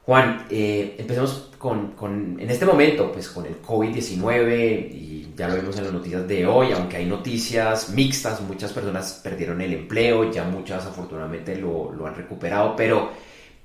Juan, 0.06 0.46
eh, 0.50 0.94
empecemos 0.98 1.50
con, 1.58 2.36
en 2.38 2.48
este 2.48 2.64
momento, 2.64 3.10
pues 3.10 3.28
con 3.28 3.44
el 3.44 3.60
COVID-19, 3.60 4.88
y 4.92 5.32
ya 5.36 5.48
lo 5.48 5.56
vemos 5.56 5.76
en 5.78 5.82
las 5.82 5.92
noticias 5.92 6.28
de 6.28 6.46
hoy, 6.46 6.70
aunque 6.70 6.98
hay 6.98 7.06
noticias 7.06 7.90
mixtas, 7.90 8.40
muchas 8.42 8.72
personas 8.72 9.20
perdieron 9.24 9.60
el 9.60 9.72
empleo, 9.72 10.30
ya 10.30 10.44
muchas 10.44 10.86
afortunadamente 10.86 11.56
lo, 11.56 11.90
lo 11.90 12.06
han 12.06 12.14
recuperado, 12.14 12.76
pero, 12.76 13.10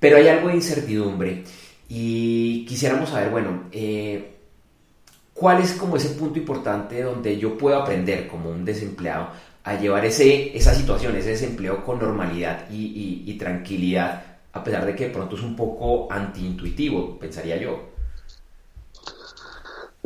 pero 0.00 0.16
hay 0.16 0.26
algo 0.26 0.48
de 0.48 0.56
incertidumbre 0.56 1.44
y 1.88 2.66
quisiéramos 2.66 3.10
saber, 3.10 3.30
bueno, 3.30 3.68
eh, 3.70 4.32
¿cuál 5.32 5.62
es 5.62 5.74
como 5.74 5.96
ese 5.96 6.08
punto 6.08 6.40
importante 6.40 7.02
donde 7.02 7.38
yo 7.38 7.56
puedo 7.56 7.80
aprender 7.80 8.26
como 8.26 8.50
un 8.50 8.64
desempleado 8.64 9.28
a 9.62 9.78
llevar 9.78 10.04
ese, 10.04 10.56
esa 10.56 10.74
situación, 10.74 11.14
ese 11.14 11.30
desempleo 11.30 11.84
con 11.84 12.00
normalidad 12.00 12.68
y, 12.68 13.22
y 13.24 13.34
tranquilidad? 13.38 14.31
A 14.52 14.62
pesar 14.62 14.84
de 14.84 14.94
que 14.94 15.08
pronto 15.08 15.36
es 15.36 15.42
un 15.42 15.56
poco 15.56 16.12
antiintuitivo, 16.12 17.18
pensaría 17.18 17.56
yo. 17.56 17.92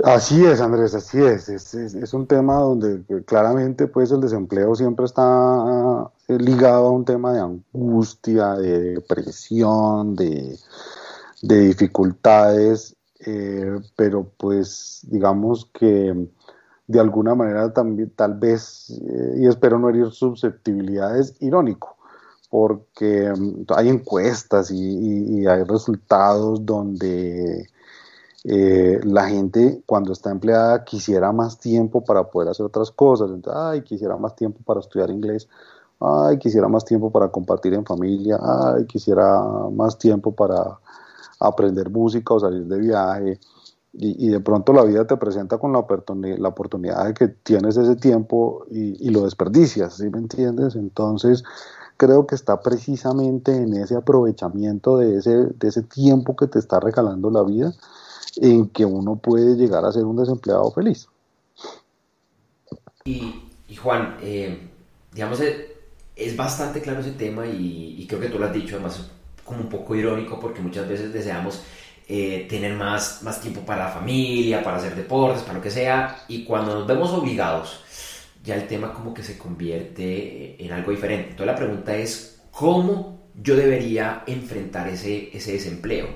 Así 0.04 0.44
es, 0.44 0.60
Andrés, 0.60 0.94
así 0.94 1.22
es. 1.22 1.48
Es, 1.48 2.12
un 2.12 2.26
tema 2.26 2.56
donde 2.56 3.02
claramente 3.24 3.86
pues 3.86 4.10
el 4.10 4.20
desempleo 4.20 4.74
siempre 4.74 5.06
está 5.06 6.10
eh, 6.28 6.36
ligado 6.38 6.88
a 6.88 6.90
un 6.90 7.04
tema 7.04 7.32
de 7.32 7.40
angustia, 7.40 8.54
de 8.54 8.94
depresión, 8.94 10.14
de, 10.14 10.58
dificultades, 11.40 12.94
eh, 13.20 13.80
pero 13.96 14.30
pues 14.36 15.00
digamos 15.04 15.70
que 15.72 16.28
de 16.86 17.00
alguna 17.00 17.34
manera 17.34 17.72
también 17.72 18.10
tal 18.10 18.34
vez, 18.34 18.90
eh, 18.90 19.36
y 19.38 19.46
espero 19.46 19.78
no 19.78 19.88
herir 19.88 20.10
susceptibilidades, 20.10 21.36
irónico 21.40 21.95
porque 22.50 23.32
mm, 23.36 23.64
hay 23.74 23.88
encuestas 23.88 24.70
y, 24.70 25.46
hay 25.46 25.62
resultados 25.64 26.64
donde 26.64 27.68
eh, 28.44 29.00
la 29.04 29.28
gente 29.28 29.82
cuando 29.86 30.12
está 30.12 30.30
empleada 30.30 30.84
quisiera 30.84 31.32
más 31.32 31.58
tiempo 31.58 32.04
para 32.04 32.24
poder 32.24 32.50
hacer 32.50 32.66
otras 32.66 32.90
cosas. 32.90 33.30
Entonces, 33.30 33.62
ay, 33.62 33.82
quisiera 33.82 34.16
más 34.16 34.34
tiempo 34.36 34.60
para 34.64 34.80
estudiar 34.80 35.10
inglés. 35.10 35.48
Ay, 36.00 36.38
quisiera 36.38 36.68
más 36.68 36.84
tiempo 36.84 37.10
para 37.10 37.28
compartir 37.28 37.74
en 37.74 37.84
familia. 37.84 38.38
Ay, 38.40 38.86
quisiera 38.86 39.42
más 39.72 39.98
tiempo 39.98 40.32
para 40.32 40.78
aprender 41.40 41.90
música 41.90 42.34
o 42.34 42.40
salir 42.40 42.64
de 42.66 42.78
viaje. 42.78 43.40
Y, 43.98 44.28
de 44.28 44.40
pronto 44.40 44.74
la 44.74 44.84
vida 44.84 45.06
te 45.06 45.16
presenta 45.16 45.56
con 45.56 45.72
la, 45.72 45.86
la 46.38 46.48
oportunidad 46.48 47.06
de 47.06 47.14
que 47.14 47.28
tienes 47.28 47.78
ese 47.78 47.96
tiempo 47.96 48.66
y 48.68 49.08
lo 49.08 49.22
desperdicias, 49.22 49.94
¿sí 49.94 50.10
me 50.10 50.18
entiendes? 50.18 50.76
Entonces, 50.76 51.42
creo 51.96 52.26
que 52.26 52.34
está 52.34 52.60
precisamente 52.60 53.56
en 53.56 53.74
ese 53.74 53.96
aprovechamiento 53.96 54.98
de 54.98 55.18
ese, 55.18 55.30
de 55.30 55.68
ese 55.68 55.82
tiempo 55.82 56.36
que 56.36 56.46
te 56.46 56.58
está 56.58 56.80
regalando 56.80 57.30
la 57.30 57.42
vida, 57.42 57.72
en 58.36 58.68
que 58.68 58.84
uno 58.84 59.16
puede 59.16 59.56
llegar 59.56 59.84
a 59.84 59.92
ser 59.92 60.04
un 60.04 60.16
desempleado 60.16 60.70
feliz. 60.70 61.08
Y, 63.04 63.42
Juan, 63.76 64.16
eh, 64.20 64.68
digamos, 65.12 65.40
eh, 65.40 65.76
es 66.14 66.36
bastante 66.36 66.80
claro 66.80 67.00
ese 67.00 67.12
tema 67.12 67.46
y, 67.46 68.04
creo 68.08 68.20
que 68.20 68.28
tú 68.28 68.38
lo 68.38 68.46
has 68.46 68.52
dicho, 68.52 68.76
además 68.76 69.00
como 69.44 69.60
un 69.60 69.68
poco 69.68 69.94
irónico 69.94 70.40
porque 70.40 70.60
muchas 70.60 70.88
veces 70.88 71.12
deseamos 71.12 71.62
eh, 72.08 72.46
tener 72.48 72.74
más, 72.74 73.22
más 73.22 73.40
tiempo 73.40 73.60
para 73.60 73.84
la 73.86 73.90
familia, 73.90 74.62
para 74.62 74.78
hacer 74.78 74.96
deportes, 74.96 75.42
para 75.42 75.54
lo 75.54 75.62
que 75.62 75.70
sea, 75.70 76.24
y 76.28 76.44
cuando 76.44 76.74
nos 76.74 76.86
vemos 76.86 77.10
obligados 77.12 77.80
ya 78.46 78.54
el 78.54 78.68
tema 78.68 78.94
como 78.94 79.12
que 79.12 79.22
se 79.22 79.36
convierte 79.36 80.64
en 80.64 80.72
algo 80.72 80.92
diferente. 80.92 81.30
Entonces 81.30 81.46
la 81.46 81.56
pregunta 81.56 81.96
es, 81.96 82.40
¿cómo 82.52 83.18
yo 83.42 83.56
debería 83.56 84.22
enfrentar 84.26 84.88
ese, 84.88 85.36
ese 85.36 85.52
desempleo? 85.52 86.06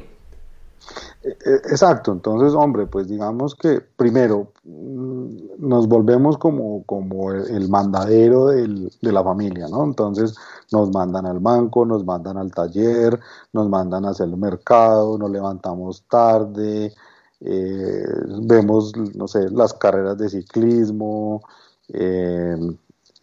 E, 1.22 1.28
e, 1.28 1.54
exacto, 1.70 2.12
entonces, 2.12 2.54
hombre, 2.54 2.86
pues 2.86 3.08
digamos 3.08 3.54
que 3.54 3.80
primero 3.96 4.52
mm, 4.64 5.58
nos 5.58 5.86
volvemos 5.88 6.38
como, 6.38 6.84
como 6.84 7.32
el 7.32 7.68
mandadero 7.68 8.46
de 8.46 9.12
la 9.12 9.22
familia, 9.22 9.68
¿no? 9.68 9.84
Entonces 9.84 10.34
nos 10.72 10.90
mandan 10.92 11.26
al 11.26 11.40
banco, 11.40 11.84
nos 11.84 12.04
mandan 12.04 12.38
al 12.38 12.52
taller, 12.52 13.18
nos 13.52 13.68
mandan 13.68 14.06
a 14.06 14.10
hacer 14.10 14.28
el 14.28 14.36
mercado, 14.36 15.18
nos 15.18 15.30
levantamos 15.30 16.04
tarde, 16.08 16.94
eh, 17.40 18.04
vemos, 18.42 18.92
no 19.14 19.26
sé, 19.28 19.50
las 19.50 19.74
carreras 19.74 20.16
de 20.18 20.28
ciclismo, 20.28 21.42
eh, 21.92 22.56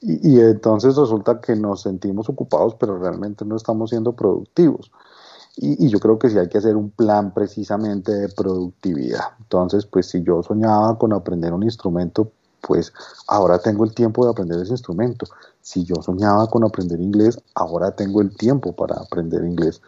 y, 0.02 0.40
entonces 0.40 0.96
resulta 0.96 1.42
que 1.42 1.56
nos 1.56 1.82
sentimos 1.82 2.30
ocupados, 2.30 2.76
pero 2.76 3.00
realmente 3.00 3.46
no 3.46 3.56
estamos 3.56 3.90
siendo 3.90 4.14
productivos. 4.14 4.92
Y, 5.56 5.90
yo 5.90 6.00
creo 6.00 6.20
que 6.20 6.30
sí 6.30 6.38
hay 6.38 6.50
que 6.50 6.60
hacer 6.60 6.76
un 6.76 6.92
plan 6.92 7.34
precisamente 7.34 8.12
de 8.12 8.30
productividad. 8.30 9.32
Entonces, 9.40 9.86
pues 9.86 10.08
si 10.08 10.22
yo 10.24 10.44
soñaba 10.44 10.98
con 10.98 11.14
aprender 11.14 11.54
un 11.54 11.64
instrumento, 11.64 12.32
pues 12.68 12.94
ahora 13.28 13.60
tengo 13.60 13.86
el 13.86 13.94
tiempo 13.94 14.26
de 14.26 14.32
aprender 14.32 14.62
ese 14.62 14.74
instrumento. 14.74 15.26
Si 15.62 15.84
yo 15.84 15.96
soñaba 16.02 16.48
con 16.48 16.64
aprender 16.64 17.00
inglés, 17.00 17.40
ahora 17.56 17.92
tengo 17.92 18.22
el 18.22 18.36
tiempo 18.36 18.76
para 18.76 18.96
aprender 18.96 19.44
inglés 19.44 19.82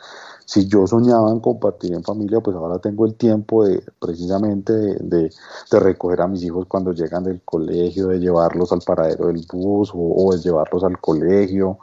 si 0.49 0.67
yo 0.67 0.87
soñaba 0.87 1.29
en 1.29 1.41
compartir 1.41 1.93
en 1.93 2.03
familia, 2.03 2.39
pues 2.39 2.55
ahora 2.55 2.79
tengo 2.79 3.05
el 3.05 3.13
tiempo 3.13 3.65
de 3.65 3.83
precisamente 3.99 4.73
de, 4.73 5.29
recoger 5.69 6.21
a 6.21 6.27
mis 6.27 6.41
hijos 6.41 6.65
cuando 6.67 6.91
llegan 6.91 7.23
del 7.23 7.39
colegio, 7.43 8.07
de 8.07 8.19
llevarlos 8.19 8.71
al 8.71 8.81
paradero 8.81 9.27
del 9.27 9.45
bus 9.53 9.91
o, 9.93 10.33
de 10.33 10.39
llevarlos 10.39 10.83
al 10.83 10.99
colegio. 10.99 11.77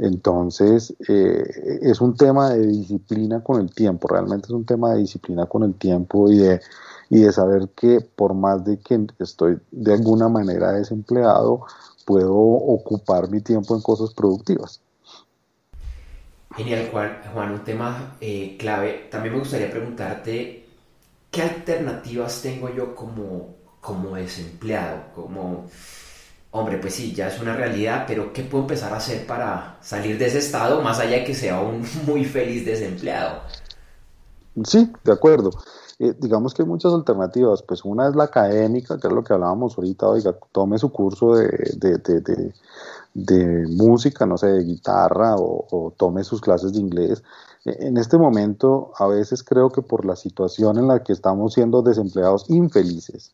Entonces, 0.00 0.92
eh, 1.08 1.78
es 1.82 2.00
un 2.00 2.16
tema 2.16 2.50
de 2.50 2.66
disciplina 2.66 3.44
con 3.44 3.60
el 3.60 3.72
tiempo, 3.72 4.08
realmente 4.08 4.46
es 4.46 4.54
un 4.54 4.64
tema 4.64 4.92
de 4.94 5.02
disciplina 5.02 5.46
con 5.46 5.62
el 5.62 5.74
tiempo 5.74 6.28
y 6.32 6.38
de, 6.38 6.60
y 7.10 7.20
de 7.20 7.32
saber 7.32 7.68
que 7.76 8.00
por 8.00 8.34
más 8.34 8.64
de 8.64 8.78
que 8.78 9.04
estoy 9.18 9.58
de 9.72 9.92
alguna 9.92 10.28
manera 10.28 10.72
desempleado, 10.72 11.66
puedo 12.06 12.34
ocupar 12.34 13.28
mi 13.28 13.40
tiempo 13.40 13.74
en 13.74 13.82
cosas 13.82 14.14
productivas. 14.14 14.80
Genial, 16.56 16.88
Juan. 16.90 17.20
Juan, 17.32 17.52
un 17.52 17.64
tema 17.64 18.16
eh, 18.20 18.56
clave. 18.58 19.08
También 19.10 19.34
me 19.34 19.40
gustaría 19.40 19.70
preguntarte, 19.70 20.66
¿qué 21.30 21.42
alternativas 21.42 22.42
tengo 22.42 22.72
yo 22.72 22.94
como, 22.94 23.56
como 23.80 24.14
desempleado? 24.14 25.02
Como, 25.14 25.68
hombre, 26.52 26.78
pues 26.78 26.94
sí, 26.94 27.12
ya 27.12 27.28
es 27.28 27.40
una 27.40 27.56
realidad, 27.56 28.04
pero 28.06 28.32
¿qué 28.32 28.42
puedo 28.44 28.64
empezar 28.64 28.92
a 28.92 28.98
hacer 28.98 29.26
para 29.26 29.78
salir 29.80 30.16
de 30.16 30.26
ese 30.26 30.38
estado, 30.38 30.80
más 30.80 31.00
allá 31.00 31.18
de 31.18 31.24
que 31.24 31.34
sea 31.34 31.60
un 31.60 31.84
muy 32.06 32.24
feliz 32.24 32.64
desempleado? 32.64 33.42
Sí, 34.64 34.92
de 35.04 35.12
acuerdo. 35.12 35.50
Eh, 36.02 36.14
digamos 36.18 36.54
que 36.54 36.62
hay 36.62 36.68
muchas 36.68 36.94
alternativas. 36.94 37.62
Pues 37.62 37.84
una 37.84 38.08
es 38.08 38.16
la 38.16 38.24
académica, 38.24 38.98
que 38.98 39.06
es 39.06 39.12
lo 39.12 39.22
que 39.22 39.34
hablábamos 39.34 39.76
ahorita, 39.76 40.08
oiga, 40.08 40.34
tome 40.50 40.78
su 40.78 40.90
curso 40.90 41.34
de, 41.34 42.54
de, 43.12 43.66
música, 43.68 44.24
no 44.24 44.38
sé, 44.38 44.46
de 44.46 44.64
guitarra 44.64 45.36
o, 45.36 45.92
tome 45.98 46.24
sus 46.24 46.40
clases 46.40 46.72
de 46.72 46.80
inglés. 46.80 47.22
E, 47.66 47.86
en 47.88 47.98
este 47.98 48.16
momento, 48.16 48.92
a 48.98 49.06
veces 49.08 49.44
creo 49.44 49.68
que 49.70 49.82
por 49.82 50.06
la 50.06 50.16
situación 50.16 50.78
en 50.78 50.88
la 50.88 51.02
que 51.02 51.12
estamos 51.12 51.52
siendo 51.52 51.82
desempleados 51.82 52.48
infelices, 52.48 53.32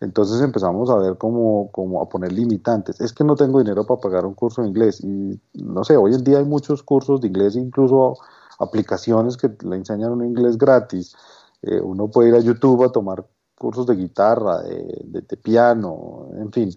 entonces 0.00 0.42
empezamos 0.42 0.90
a 0.90 0.96
ver 0.96 1.16
como, 1.16 1.70
como 1.72 2.02
a 2.02 2.08
poner 2.10 2.30
limitantes. 2.30 3.00
Es 3.00 3.14
que 3.14 3.24
no 3.24 3.36
tengo 3.36 3.60
dinero 3.60 3.86
para 3.86 4.02
pagar 4.02 4.26
un 4.26 4.34
curso 4.34 4.60
de 4.60 4.68
inglés. 4.68 5.00
Y 5.02 5.40
no 5.54 5.82
sé, 5.82 5.96
hoy 5.96 6.12
en 6.12 6.24
día 6.24 6.38
hay 6.38 6.44
muchos 6.44 6.82
cursos 6.82 7.22
de 7.22 7.28
inglés, 7.28 7.56
incluso 7.56 8.18
aplicaciones 8.58 9.36
que 9.38 9.50
le 9.64 9.76
enseñan 9.76 10.12
un 10.12 10.26
inglés 10.26 10.58
gratis. 10.58 11.14
Eh, 11.62 11.80
uno 11.80 12.08
puede 12.08 12.30
ir 12.30 12.34
a 12.34 12.40
YouTube 12.40 12.84
a 12.84 12.92
tomar 12.92 13.26
cursos 13.56 13.86
de 13.86 13.96
guitarra, 13.96 14.62
de, 14.62 15.36
piano, 15.36 16.28
en 16.36 16.52
fin. 16.52 16.70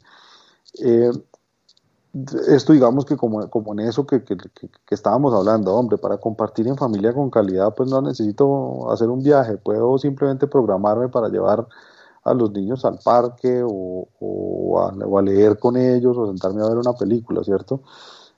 Eh, 0.83 1.11
esto 2.47 2.73
digamos 2.73 3.05
que 3.05 3.15
como, 3.17 3.49
como 3.49 3.73
en 3.73 3.81
eso 3.81 4.05
que, 4.07 4.23
que, 4.23 4.37
estábamos 4.89 5.33
hablando, 5.33 5.75
hombre, 5.75 5.97
para 5.97 6.17
compartir 6.17 6.67
en 6.67 6.75
familia 6.75 7.13
con 7.13 7.29
calidad, 7.29 7.75
pues 7.75 7.89
no 7.89 8.01
necesito 8.01 8.91
hacer 8.91 9.09
un 9.09 9.21
viaje, 9.21 9.57
puedo 9.57 9.97
simplemente 9.99 10.47
programarme 10.47 11.09
para 11.09 11.29
llevar 11.29 11.67
a 12.23 12.33
los 12.33 12.51
niños 12.51 12.83
al 12.83 12.99
parque 13.03 13.61
o, 13.63 14.07
o, 14.19 15.17
a, 15.17 15.21
leer 15.21 15.59
con 15.59 15.77
ellos 15.77 16.17
o 16.17 16.27
sentarme 16.27 16.63
a 16.63 16.69
ver 16.69 16.77
una 16.77 16.93
película, 16.93 17.43
¿cierto? 17.43 17.83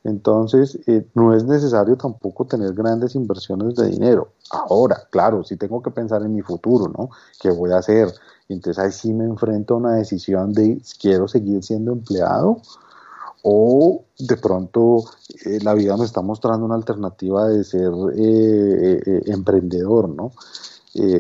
Entonces, 0.04 0.80
eh, 0.88 1.06
no 1.14 1.36
es 1.36 1.44
necesario 1.44 1.96
tampoco 1.96 2.46
tener 2.46 2.74
grandes 2.74 3.14
inversiones 3.16 3.76
de 3.76 3.88
dinero. 3.88 4.30
Ahora, 4.50 5.04
claro, 5.12 5.44
sí 5.44 5.58
tengo 5.58 5.82
que 5.82 5.92
pensar 5.92 6.24
en 6.24 6.34
mi 6.34 6.42
futuro, 6.42 6.92
¿no? 6.98 7.10
¿Qué 7.40 7.52
voy 7.52 7.72
a 7.72 7.78
hacer? 7.78 8.12
Entonces 8.50 8.84
ahí 8.84 8.92
sí 8.92 9.14
me 9.14 9.26
enfrento 9.26 9.76
a 9.76 9.78
una 9.78 9.96
decisión 9.96 10.54
de, 10.54 10.82
¿quiero 11.00 11.28
seguir 11.28 11.64
siendo 11.64 11.92
empleado? 11.92 12.58
O 13.44 14.04
de 14.20 14.38
pronto 14.38 15.04
eh, 15.46 15.60
la 15.64 15.74
vida 15.74 15.96
me 15.98 16.06
está 16.06 16.22
mostrando 16.22 16.66
una 16.66 16.76
alternativa 16.76 17.48
de 17.48 17.64
ser 17.64 17.92
eh, 18.16 19.22
emprendedor, 19.28 20.10
¿no? 20.10 20.32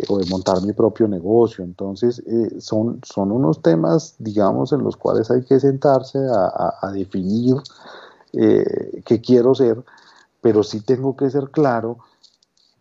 o 0.09 0.17
de 0.17 0.25
montar 0.29 0.61
mi 0.63 0.73
propio 0.73 1.07
negocio. 1.07 1.63
Entonces, 1.63 2.21
son, 2.59 2.99
son 3.03 3.31
unos 3.31 3.61
temas, 3.61 4.15
digamos, 4.19 4.73
en 4.73 4.83
los 4.83 4.97
cuales 4.97 5.31
hay 5.31 5.43
que 5.43 5.61
sentarse 5.61 6.19
a, 6.19 6.73
a 6.81 6.91
definir 6.91 7.55
eh, 8.33 9.01
que 9.05 9.21
quiero 9.21 9.55
ser, 9.55 9.83
pero 10.41 10.63
sí 10.63 10.81
tengo 10.81 11.15
que 11.15 11.29
ser 11.29 11.49
claro 11.51 11.99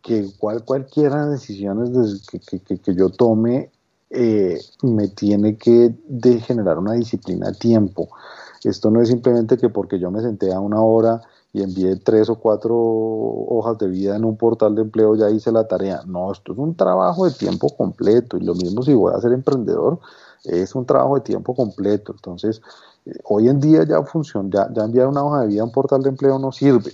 que 0.02 0.30
cual, 0.38 0.64
cualquiera 0.64 1.26
de 1.26 1.32
decisiones 1.32 1.90
que, 2.30 2.94
yo 2.94 3.10
tome 3.10 3.70
eh, 4.10 4.58
me 4.82 5.08
tiene 5.08 5.56
que 5.56 5.94
generar 6.46 6.78
una 6.78 6.94
disciplina 6.94 7.48
a 7.48 7.52
tiempo. 7.52 8.08
Esto 8.64 8.90
no 8.90 9.00
es 9.00 9.08
simplemente 9.08 9.56
que 9.56 9.68
porque 9.68 9.98
yo 9.98 10.10
me 10.10 10.20
senté 10.20 10.52
a 10.52 10.60
una 10.60 10.80
hora 10.80 11.22
y 11.52 11.62
envié 11.62 11.96
tres 11.96 12.28
o 12.28 12.36
cuatro 12.36 12.76
hojas 12.76 13.78
de 13.78 13.88
vida 13.88 14.16
en 14.16 14.24
un 14.24 14.36
portal 14.36 14.74
de 14.74 14.82
empleo, 14.82 15.16
ya 15.16 15.30
hice 15.30 15.50
la 15.50 15.66
tarea. 15.66 16.02
No, 16.06 16.30
esto 16.32 16.52
es 16.52 16.58
un 16.58 16.76
trabajo 16.76 17.24
de 17.24 17.32
tiempo 17.32 17.68
completo 17.76 18.36
y 18.36 18.40
lo 18.40 18.54
mismo 18.54 18.82
si 18.82 18.94
voy 18.94 19.12
a 19.14 19.20
ser 19.20 19.32
emprendedor, 19.32 19.98
es 20.44 20.74
un 20.74 20.86
trabajo 20.86 21.16
de 21.16 21.22
tiempo 21.22 21.54
completo. 21.54 22.12
Entonces, 22.12 22.62
hoy 23.24 23.48
en 23.48 23.60
día 23.60 23.84
ya 23.84 24.02
funciona, 24.02 24.48
ya, 24.50 24.68
ya 24.72 24.84
enviar 24.84 25.08
una 25.08 25.24
hoja 25.24 25.42
de 25.42 25.48
vida 25.48 25.62
a 25.62 25.64
un 25.64 25.72
portal 25.72 26.02
de 26.02 26.10
empleo 26.10 26.38
no 26.38 26.52
sirve. 26.52 26.92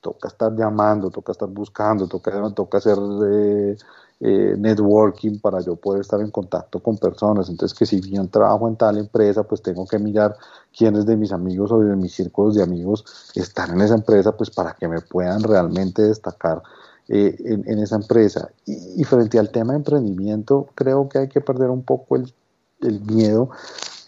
Toca 0.00 0.28
estar 0.28 0.54
llamando, 0.54 1.10
toca 1.10 1.32
estar 1.32 1.48
buscando, 1.48 2.06
toca, 2.06 2.30
toca 2.54 2.78
hacer 2.78 2.96
eh, 3.28 3.76
eh, 4.20 4.54
networking 4.56 5.40
para 5.40 5.60
yo 5.60 5.76
poder 5.76 6.00
estar 6.00 6.20
en 6.20 6.30
contacto 6.30 6.80
con 6.80 6.96
personas. 6.96 7.48
Entonces, 7.48 7.76
que 7.76 7.86
si 7.86 8.00
bien 8.00 8.28
trabajo 8.28 8.68
en 8.68 8.76
tal 8.76 8.98
empresa, 8.98 9.42
pues 9.42 9.62
tengo 9.62 9.86
que 9.86 9.98
mirar 9.98 10.36
quiénes 10.76 11.06
de 11.06 11.16
mis 11.16 11.32
amigos 11.32 11.72
o 11.72 11.80
de 11.80 11.96
mis 11.96 12.14
círculos 12.14 12.54
de 12.54 12.62
amigos 12.62 13.04
están 13.34 13.72
en 13.72 13.80
esa 13.80 13.94
empresa, 13.94 14.36
pues 14.36 14.50
para 14.50 14.74
que 14.74 14.88
me 14.88 15.00
puedan 15.00 15.42
realmente 15.42 16.02
destacar 16.02 16.62
eh, 17.08 17.36
en, 17.44 17.78
esa 17.78 17.96
empresa. 17.96 18.48
Y, 18.64 19.04
frente 19.04 19.38
al 19.38 19.50
tema 19.50 19.72
de 19.72 19.78
emprendimiento, 19.78 20.68
creo 20.74 21.08
que 21.08 21.18
hay 21.18 21.28
que 21.28 21.40
perder 21.40 21.70
un 21.70 21.82
poco 21.82 22.16
el, 22.16 22.32
el 22.80 23.00
miedo 23.02 23.50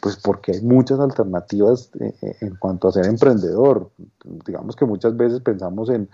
pues 0.00 0.16
porque 0.16 0.52
hay 0.52 0.60
muchas 0.62 1.00
alternativas 1.00 1.90
eh, 2.00 2.14
eh, 2.22 2.36
en 2.40 2.56
cuanto 2.56 2.88
a 2.88 2.92
ser 2.92 3.06
emprendedor. 3.06 3.90
Digamos 4.46 4.76
que 4.76 4.84
muchas 4.84 5.16
veces 5.16 5.40
pensamos 5.40 5.90
en, 5.90 6.08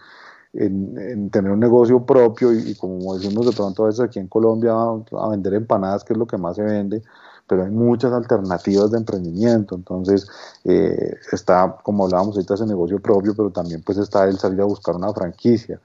tener 1.32 1.50
un 1.50 1.58
negocio 1.58 2.06
propio 2.06 2.52
y, 2.52 2.76
como 2.76 3.16
decimos 3.18 3.44
de 3.44 3.52
pronto 3.52 3.82
a 3.82 3.86
veces 3.88 4.02
aquí 4.02 4.20
en 4.20 4.28
Colombia 4.28 4.72
a, 4.72 5.28
vender 5.28 5.54
empanadas, 5.54 6.04
que 6.04 6.12
es 6.12 6.18
lo 6.18 6.26
que 6.26 6.38
más 6.38 6.54
se 6.54 6.62
vende, 6.62 7.02
pero 7.48 7.64
hay 7.64 7.70
muchas 7.70 8.12
alternativas 8.12 8.92
de 8.92 8.98
emprendimiento. 8.98 9.74
Entonces, 9.74 10.28
eh, 10.64 11.16
está, 11.32 11.76
como 11.82 12.04
hablábamos 12.04 12.36
ahorita, 12.36 12.54
ese 12.54 12.66
negocio 12.66 13.00
propio, 13.00 13.34
pero 13.36 13.50
también 13.50 13.82
pues 13.82 13.98
está 13.98 14.28
el 14.28 14.38
salir 14.38 14.60
a 14.60 14.64
buscar 14.64 14.94
una 14.94 15.12
franquicia. 15.12 15.80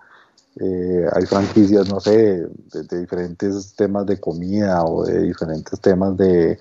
Eh, 0.56 1.06
hay 1.14 1.26
franquicias, 1.26 1.88
no 1.90 2.00
sé, 2.00 2.48
de, 2.72 3.00
diferentes 3.00 3.76
temas 3.76 4.06
de 4.06 4.20
comida 4.20 4.84
o 4.84 5.06
de 5.06 5.22
diferentes 5.22 5.80
temas 5.80 6.18
de, 6.18 6.58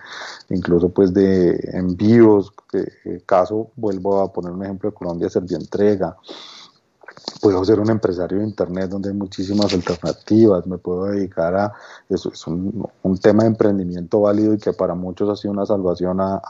incluso 0.50 0.90
pues 0.90 1.12
de 1.12 1.58
envíos. 1.72 2.52
Que, 2.70 3.22
caso, 3.24 3.70
vuelvo 3.76 4.20
a 4.20 4.32
poner 4.32 4.52
un 4.52 4.62
ejemplo 4.62 4.90
de 4.90 4.94
Colombia, 4.94 5.30
Servientrega. 5.30 6.16
Puedo 7.40 7.64
ser 7.64 7.80
un 7.80 7.90
empresario 7.90 8.38
de 8.38 8.44
Internet 8.44 8.90
donde 8.90 9.08
hay 9.08 9.14
muchísimas 9.14 9.72
alternativas, 9.72 10.66
me 10.66 10.78
puedo 10.78 11.06
dedicar 11.06 11.54
a, 11.56 11.72
eso 12.08 12.30
es 12.32 12.46
un, 12.46 12.88
tema 13.20 13.42
de 13.42 13.48
emprendimiento 13.48 14.20
válido 14.20 14.54
y 14.54 14.58
que 14.58 14.72
para 14.72 14.94
muchos 14.94 15.28
ha 15.28 15.36
sido 15.36 15.52
una 15.52 15.66
salvación 15.66 16.20
a, 16.20 16.40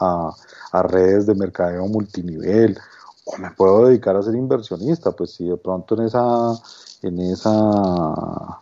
a 0.71 0.83
redes 0.83 1.25
de 1.25 1.35
mercadeo 1.35 1.87
multinivel, 1.87 2.77
o 3.25 3.37
me 3.37 3.51
puedo 3.51 3.87
dedicar 3.87 4.15
a 4.15 4.23
ser 4.23 4.35
inversionista, 4.35 5.11
pues 5.11 5.31
si 5.31 5.47
de 5.47 5.57
pronto 5.57 5.95
en 5.95 6.07
esa 6.07 6.53
en 7.01 7.19
esa 7.19 8.61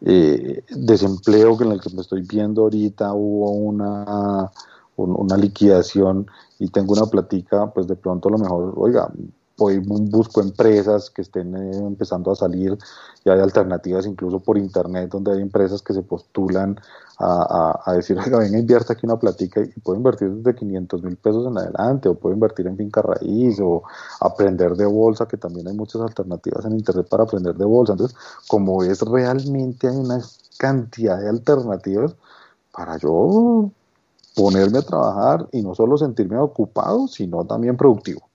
eh, 0.00 0.62
desempleo 0.70 1.60
en 1.62 1.72
el 1.72 1.80
que 1.80 1.90
me 1.90 2.02
estoy 2.02 2.22
viendo 2.22 2.62
ahorita 2.62 3.12
hubo 3.14 3.50
una, 3.52 4.50
una 4.96 5.36
liquidación 5.36 6.26
y 6.58 6.68
tengo 6.68 6.92
una 6.92 7.06
platica, 7.06 7.72
pues 7.72 7.86
de 7.86 7.96
pronto 7.96 8.28
a 8.28 8.32
lo 8.32 8.38
mejor, 8.38 8.74
oiga, 8.76 9.10
hoy 9.58 9.78
busco 9.78 10.40
empresas 10.40 11.10
que 11.10 11.22
estén 11.22 11.54
eh, 11.54 11.76
empezando 11.76 12.32
a 12.32 12.36
salir 12.36 12.76
y 13.24 13.30
hay 13.30 13.40
alternativas 13.40 14.06
incluso 14.06 14.40
por 14.40 14.58
internet 14.58 15.10
donde 15.10 15.32
hay 15.32 15.40
empresas 15.40 15.82
que 15.82 15.94
se 15.94 16.02
postulan 16.02 16.78
a, 17.18 17.80
a, 17.86 17.94
decir, 17.94 18.18
oiga, 18.18 18.38
venga, 18.38 18.58
invierta 18.58 18.94
aquí 18.94 19.06
una 19.06 19.18
platica 19.18 19.60
y 19.60 19.80
puedo 19.80 19.96
invertir 19.96 20.30
desde 20.30 20.54
500 20.54 21.02
mil 21.02 21.16
pesos 21.16 21.46
en 21.46 21.56
adelante 21.56 22.08
o 22.08 22.16
puedo 22.16 22.34
invertir 22.34 22.66
en 22.66 22.76
finca 22.76 23.02
raíz 23.02 23.60
o 23.60 23.84
aprender 24.20 24.74
de 24.74 24.86
bolsa, 24.86 25.28
que 25.28 25.36
también 25.36 25.68
hay 25.68 25.74
muchas 25.74 26.02
alternativas 26.02 26.64
en 26.64 26.72
internet 26.72 27.06
para 27.08 27.22
aprender 27.22 27.54
de 27.54 27.64
bolsa. 27.64 27.92
Entonces, 27.92 28.16
como 28.48 28.82
es 28.82 29.00
realmente 29.02 29.88
hay 29.88 29.96
una 29.96 30.20
cantidad 30.58 31.20
de 31.20 31.28
alternativas, 31.28 32.16
para 32.72 32.98
yo 32.98 33.70
ponerme 34.34 34.78
a 34.78 34.82
trabajar 34.82 35.48
y 35.52 35.62
no 35.62 35.74
solo 35.74 35.96
sentirme 35.96 36.38
ocupado, 36.38 37.06
sino 37.06 37.44
también 37.44 37.76
productivo. 37.76 38.28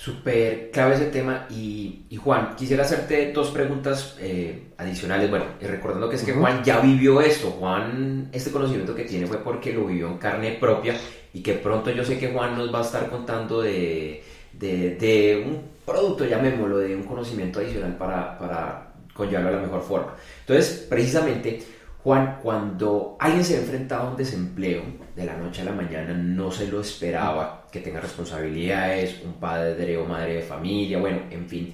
Súper 0.00 0.70
clave 0.70 0.94
ese 0.94 1.06
tema. 1.08 1.46
Y, 1.50 2.06
Juan, 2.16 2.56
quisiera 2.56 2.84
hacerte 2.84 3.32
dos 3.32 3.50
preguntas 3.50 4.16
eh, 4.18 4.70
adicionales. 4.78 5.28
Bueno, 5.28 5.44
y 5.60 5.66
recordando 5.66 6.08
que 6.08 6.16
es 6.16 6.24
que 6.24 6.32
Juan 6.32 6.64
ya 6.64 6.80
vivió 6.80 7.20
esto. 7.20 7.50
Juan, 7.50 8.30
este 8.32 8.50
conocimiento 8.50 8.94
que 8.94 9.04
tiene 9.04 9.26
fue 9.26 9.44
porque 9.44 9.74
lo 9.74 9.84
vivió 9.84 10.08
en 10.08 10.16
carne 10.16 10.52
propia 10.52 10.94
y 11.34 11.42
que 11.42 11.52
pronto 11.52 11.90
yo 11.90 12.02
sé 12.02 12.18
que 12.18 12.32
Juan 12.32 12.56
nos 12.56 12.74
va 12.74 12.78
a 12.78 12.82
estar 12.82 13.10
contando 13.10 13.60
de, 13.60 14.24
de, 14.54 15.44
un 15.46 15.60
producto, 15.84 16.24
llamémoslo, 16.24 16.78
de 16.78 16.96
un 16.96 17.02
conocimiento 17.02 17.60
adicional 17.60 17.94
para, 17.98 18.38
para 18.38 18.94
conllevarlo 19.12 19.50
de 19.50 19.56
la 19.56 19.62
mejor 19.64 19.82
forma. 19.82 20.14
Entonces, 20.40 20.86
precisamente 20.88 21.62
Juan, 22.02 22.38
cuando 22.42 23.16
alguien 23.20 23.44
se 23.44 23.56
ha 23.56 23.60
enfrentado 23.60 24.08
a 24.08 24.10
un 24.12 24.16
desempleo 24.16 24.82
de 25.14 25.26
la 25.26 25.36
noche 25.36 25.60
a 25.60 25.66
la 25.66 25.72
mañana, 25.72 26.14
no 26.14 26.50
se 26.50 26.66
lo 26.68 26.80
esperaba, 26.80 27.59
que 27.70 27.80
tenga 27.80 28.00
responsabilidades, 28.00 29.22
un 29.24 29.34
padre 29.34 29.96
o 29.96 30.04
madre 30.04 30.34
de 30.34 30.42
familia, 30.42 30.98
bueno, 30.98 31.20
en 31.30 31.48
fin, 31.48 31.72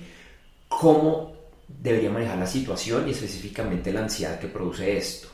¿cómo 0.69 1.33
debería 1.69 2.11
manejar 2.11 2.39
la 2.39 2.47
situación 2.47 3.09
y 3.09 3.13
específicamente 3.13 3.93
la 3.93 4.01
ansiedad 4.01 4.39
que 4.39 4.49
produce 4.49 4.97
esto? 4.97 5.29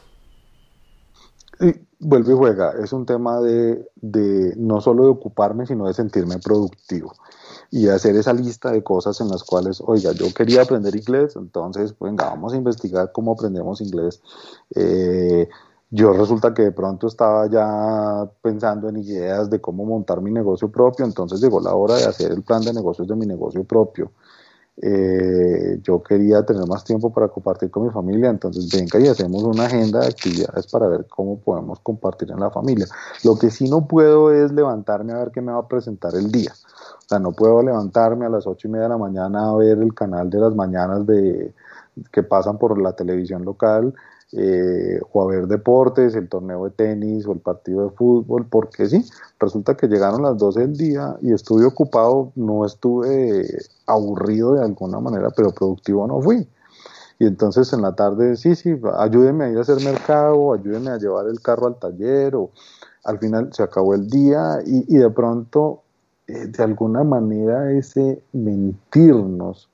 Y 1.61 1.72
vuelve 1.98 2.33
y 2.33 2.37
juega, 2.37 2.75
es 2.83 2.92
un 2.92 3.07
tema 3.07 3.40
de, 3.40 3.87
de 3.96 4.55
no 4.57 4.81
solo 4.81 5.05
de 5.05 5.11
ocuparme, 5.11 5.66
sino 5.66 5.87
de 5.87 5.94
sentirme 5.94 6.38
productivo 6.38 7.12
y 7.72 7.88
hacer 7.88 8.14
esa 8.16 8.35
lista 8.35 8.70
de 8.70 8.85
cosas 8.85 9.18
en 9.22 9.31
las 9.31 9.42
cuales, 9.42 9.83
oiga, 9.85 10.12
yo 10.12 10.27
quería 10.35 10.61
aprender 10.61 10.94
inglés, 10.94 11.37
entonces, 11.37 11.94
venga, 11.98 12.27
vamos 12.27 12.53
a 12.53 12.57
investigar 12.57 13.12
cómo 13.12 13.33
aprendemos 13.33 13.81
inglés. 13.81 14.20
Eh, 14.75 15.48
yo 15.94 16.14
resulta 16.14 16.55
que 16.55 16.62
de 16.62 16.72
pronto 16.72 17.07
estaba 17.07 17.46
ya 17.50 18.26
pensando 18.40 18.88
en 18.88 18.96
ideas 18.96 19.50
de 19.50 19.61
cómo 19.61 19.85
montar 19.85 20.22
mi 20.22 20.31
negocio 20.31 20.72
propio, 20.72 21.05
entonces 21.05 21.38
llegó 21.38 21.61
la 21.61 21.74
hora 21.74 21.96
de 21.96 22.07
hacer 22.07 22.33
el 22.33 22.42
plan 22.42 22.62
de 22.62 22.72
negocios 22.72 23.07
de 23.07 23.14
mi 23.14 23.26
negocio 23.26 23.62
propio. 23.64 24.11
Eh, 24.81 25.81
yo 25.83 26.02
quería 26.02 26.46
tener 26.46 26.66
más 26.66 26.83
tiempo 26.83 27.12
para 27.12 27.28
compartir 27.28 27.70
con 27.70 27.85
mi 27.85 27.90
familia, 27.90 28.31
entonces 28.31 28.70
venga 28.72 28.98
y 28.98 29.07
hacemos 29.07 29.42
una 29.42 29.66
agenda 29.66 30.00
de 30.00 30.07
actividades 30.07 30.66
para 30.66 30.88
ver 30.88 31.07
cómo 31.09 31.38
podemos 31.38 31.78
compartir 31.81 32.31
en 32.31 32.40
la 32.40 32.50
familia. 32.50 32.87
Lo 33.22 33.37
que 33.37 33.50
sí 33.50 33.68
no 33.68 33.87
puedo 33.87 34.33
es 34.33 34.50
levantarme 34.50 35.12
a 35.12 35.18
ver 35.18 35.31
qué 35.31 35.42
me 35.42 35.52
va 35.52 35.59
a 35.59 35.68
presentar 35.68 36.14
el 36.14 36.33
día. 36.33 36.55
O 36.55 37.07
sea, 37.07 37.18
no 37.18 37.33
puedo 37.33 37.62
levantarme 37.62 38.24
a 38.24 38.31
las 38.31 38.46
ocho 38.46 38.66
y 38.66 38.70
media 38.70 38.85
de 38.85 38.88
la 38.88 38.98
mañana 38.98 39.50
a 39.50 39.57
ver 39.57 39.76
el 39.76 39.92
canal 39.92 40.31
de 40.31 40.38
las 40.38 40.55
mañanas 40.55 41.07
de, 41.07 41.52
que 42.11 42.22
pasan 42.22 42.57
por 42.57 42.81
la 42.81 42.94
televisión 42.94 43.44
local 43.44 43.92
eh, 44.32 45.00
o 45.12 45.22
a 45.22 45.26
ver 45.26 45.46
deportes, 45.46 46.14
el 46.14 46.28
torneo 46.28 46.64
de 46.64 46.70
tenis 46.70 47.26
o 47.26 47.32
el 47.32 47.40
partido 47.40 47.84
de 47.84 47.96
fútbol, 47.96 48.46
porque 48.48 48.86
sí, 48.86 49.04
resulta 49.38 49.76
que 49.76 49.88
llegaron 49.88 50.22
las 50.22 50.38
12 50.38 50.60
del 50.60 50.76
día 50.76 51.16
y 51.20 51.32
estuve 51.32 51.64
ocupado, 51.64 52.32
no 52.34 52.64
estuve 52.64 53.46
aburrido 53.86 54.54
de 54.54 54.62
alguna 54.62 55.00
manera, 55.00 55.30
pero 55.36 55.50
productivo 55.50 56.06
no 56.06 56.20
fui. 56.20 56.48
Y 57.18 57.26
entonces 57.26 57.72
en 57.72 57.82
la 57.82 57.94
tarde, 57.94 58.36
sí, 58.36 58.54
sí, 58.54 58.74
ayúdenme 58.98 59.44
a 59.44 59.50
ir 59.50 59.58
a 59.58 59.60
hacer 59.60 59.84
mercado, 59.84 60.54
ayúdenme 60.54 60.90
a 60.90 60.98
llevar 60.98 61.26
el 61.26 61.40
carro 61.40 61.66
al 61.66 61.78
taller, 61.78 62.34
o 62.34 62.50
al 63.04 63.18
final 63.18 63.52
se 63.52 63.62
acabó 63.62 63.94
el 63.94 64.08
día 64.08 64.58
y, 64.64 64.96
y 64.96 64.98
de 64.98 65.10
pronto 65.10 65.82
eh, 66.26 66.46
de 66.46 66.62
alguna 66.62 67.04
manera 67.04 67.72
ese 67.72 68.22
mentirnos 68.32 69.68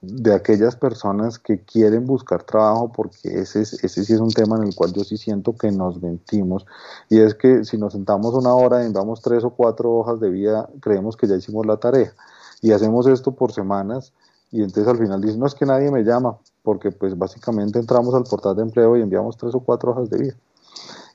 de 0.00 0.34
aquellas 0.34 0.76
personas 0.76 1.38
que 1.38 1.60
quieren 1.60 2.06
buscar 2.06 2.42
trabajo, 2.42 2.92
porque 2.92 3.40
ese, 3.40 3.62
ese 3.62 3.88
sí 3.88 4.12
es 4.12 4.20
un 4.20 4.30
tema 4.30 4.56
en 4.56 4.64
el 4.64 4.74
cual 4.74 4.92
yo 4.92 5.04
sí 5.04 5.16
siento 5.16 5.56
que 5.56 5.70
nos 5.70 6.00
mentimos, 6.00 6.66
y 7.08 7.20
es 7.20 7.34
que 7.34 7.64
si 7.64 7.78
nos 7.78 7.92
sentamos 7.92 8.34
una 8.34 8.54
hora 8.54 8.82
y 8.82 8.86
enviamos 8.86 9.20
tres 9.20 9.44
o 9.44 9.50
cuatro 9.50 9.92
hojas 9.92 10.20
de 10.20 10.30
vida, 10.30 10.68
creemos 10.80 11.16
que 11.16 11.26
ya 11.26 11.36
hicimos 11.36 11.66
la 11.66 11.78
tarea, 11.78 12.12
y 12.62 12.72
hacemos 12.72 13.06
esto 13.06 13.32
por 13.32 13.52
semanas, 13.52 14.12
y 14.52 14.62
entonces 14.62 14.86
al 14.86 14.98
final 14.98 15.20
dicen, 15.20 15.40
no 15.40 15.46
es 15.46 15.54
que 15.54 15.66
nadie 15.66 15.90
me 15.90 16.02
llama, 16.02 16.38
porque 16.62 16.90
pues 16.90 17.16
básicamente 17.18 17.78
entramos 17.78 18.14
al 18.14 18.24
portal 18.24 18.56
de 18.56 18.62
empleo 18.62 18.96
y 18.96 19.02
enviamos 19.02 19.36
tres 19.36 19.54
o 19.54 19.60
cuatro 19.60 19.92
hojas 19.92 20.10
de 20.10 20.18
vida. 20.18 20.34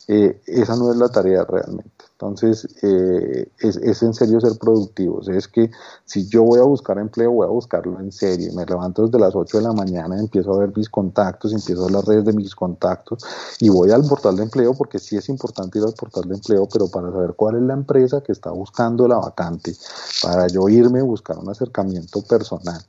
Eh, 0.07 0.41
esa 0.45 0.75
no 0.75 0.91
es 0.91 0.97
la 0.97 1.09
tarea 1.09 1.43
realmente. 1.45 2.05
Entonces, 2.21 2.67
eh, 2.83 3.51
es, 3.57 4.03
en 4.03 4.13
serio 4.13 4.39
ser 4.39 4.57
productivos. 4.59 5.27
Es 5.27 5.47
que 5.47 5.71
si 6.05 6.27
yo 6.27 6.43
voy 6.43 6.59
a 6.59 6.63
buscar 6.63 6.99
empleo, 6.99 7.31
voy 7.31 7.47
a 7.47 7.49
buscarlo 7.49 7.99
en 7.99 8.11
serio. 8.11 8.53
Me 8.53 8.63
levanto 8.63 9.07
desde 9.07 9.17
las 9.17 9.35
8 9.35 9.57
de 9.57 9.63
la 9.63 9.73
mañana, 9.73 10.19
empiezo 10.19 10.53
a 10.53 10.59
ver 10.59 10.71
mis 10.75 10.87
contactos, 10.87 11.51
empiezo 11.51 11.81
a 11.81 11.85
ver 11.85 11.93
las 11.93 12.05
redes 12.05 12.25
de 12.25 12.33
mis 12.33 12.53
contactos 12.53 13.23
y 13.59 13.69
voy 13.69 13.89
al 13.89 14.03
portal 14.03 14.35
de 14.35 14.43
empleo 14.43 14.75
porque 14.75 14.99
sí 14.99 15.17
es 15.17 15.29
importante 15.29 15.79
ir 15.79 15.85
al 15.85 15.93
portal 15.93 16.27
de 16.27 16.35
empleo, 16.35 16.67
pero 16.71 16.87
para 16.89 17.11
saber 17.11 17.33
cuál 17.35 17.55
es 17.55 17.63
la 17.63 17.73
empresa 17.73 18.21
que 18.21 18.33
está 18.33 18.51
buscando 18.51 19.07
la 19.07 19.17
vacante, 19.17 19.75
para 20.21 20.47
yo 20.47 20.69
irme 20.69 20.99
a 20.99 21.03
buscar 21.03 21.39
un 21.39 21.49
acercamiento 21.49 22.21
personal 22.21 22.81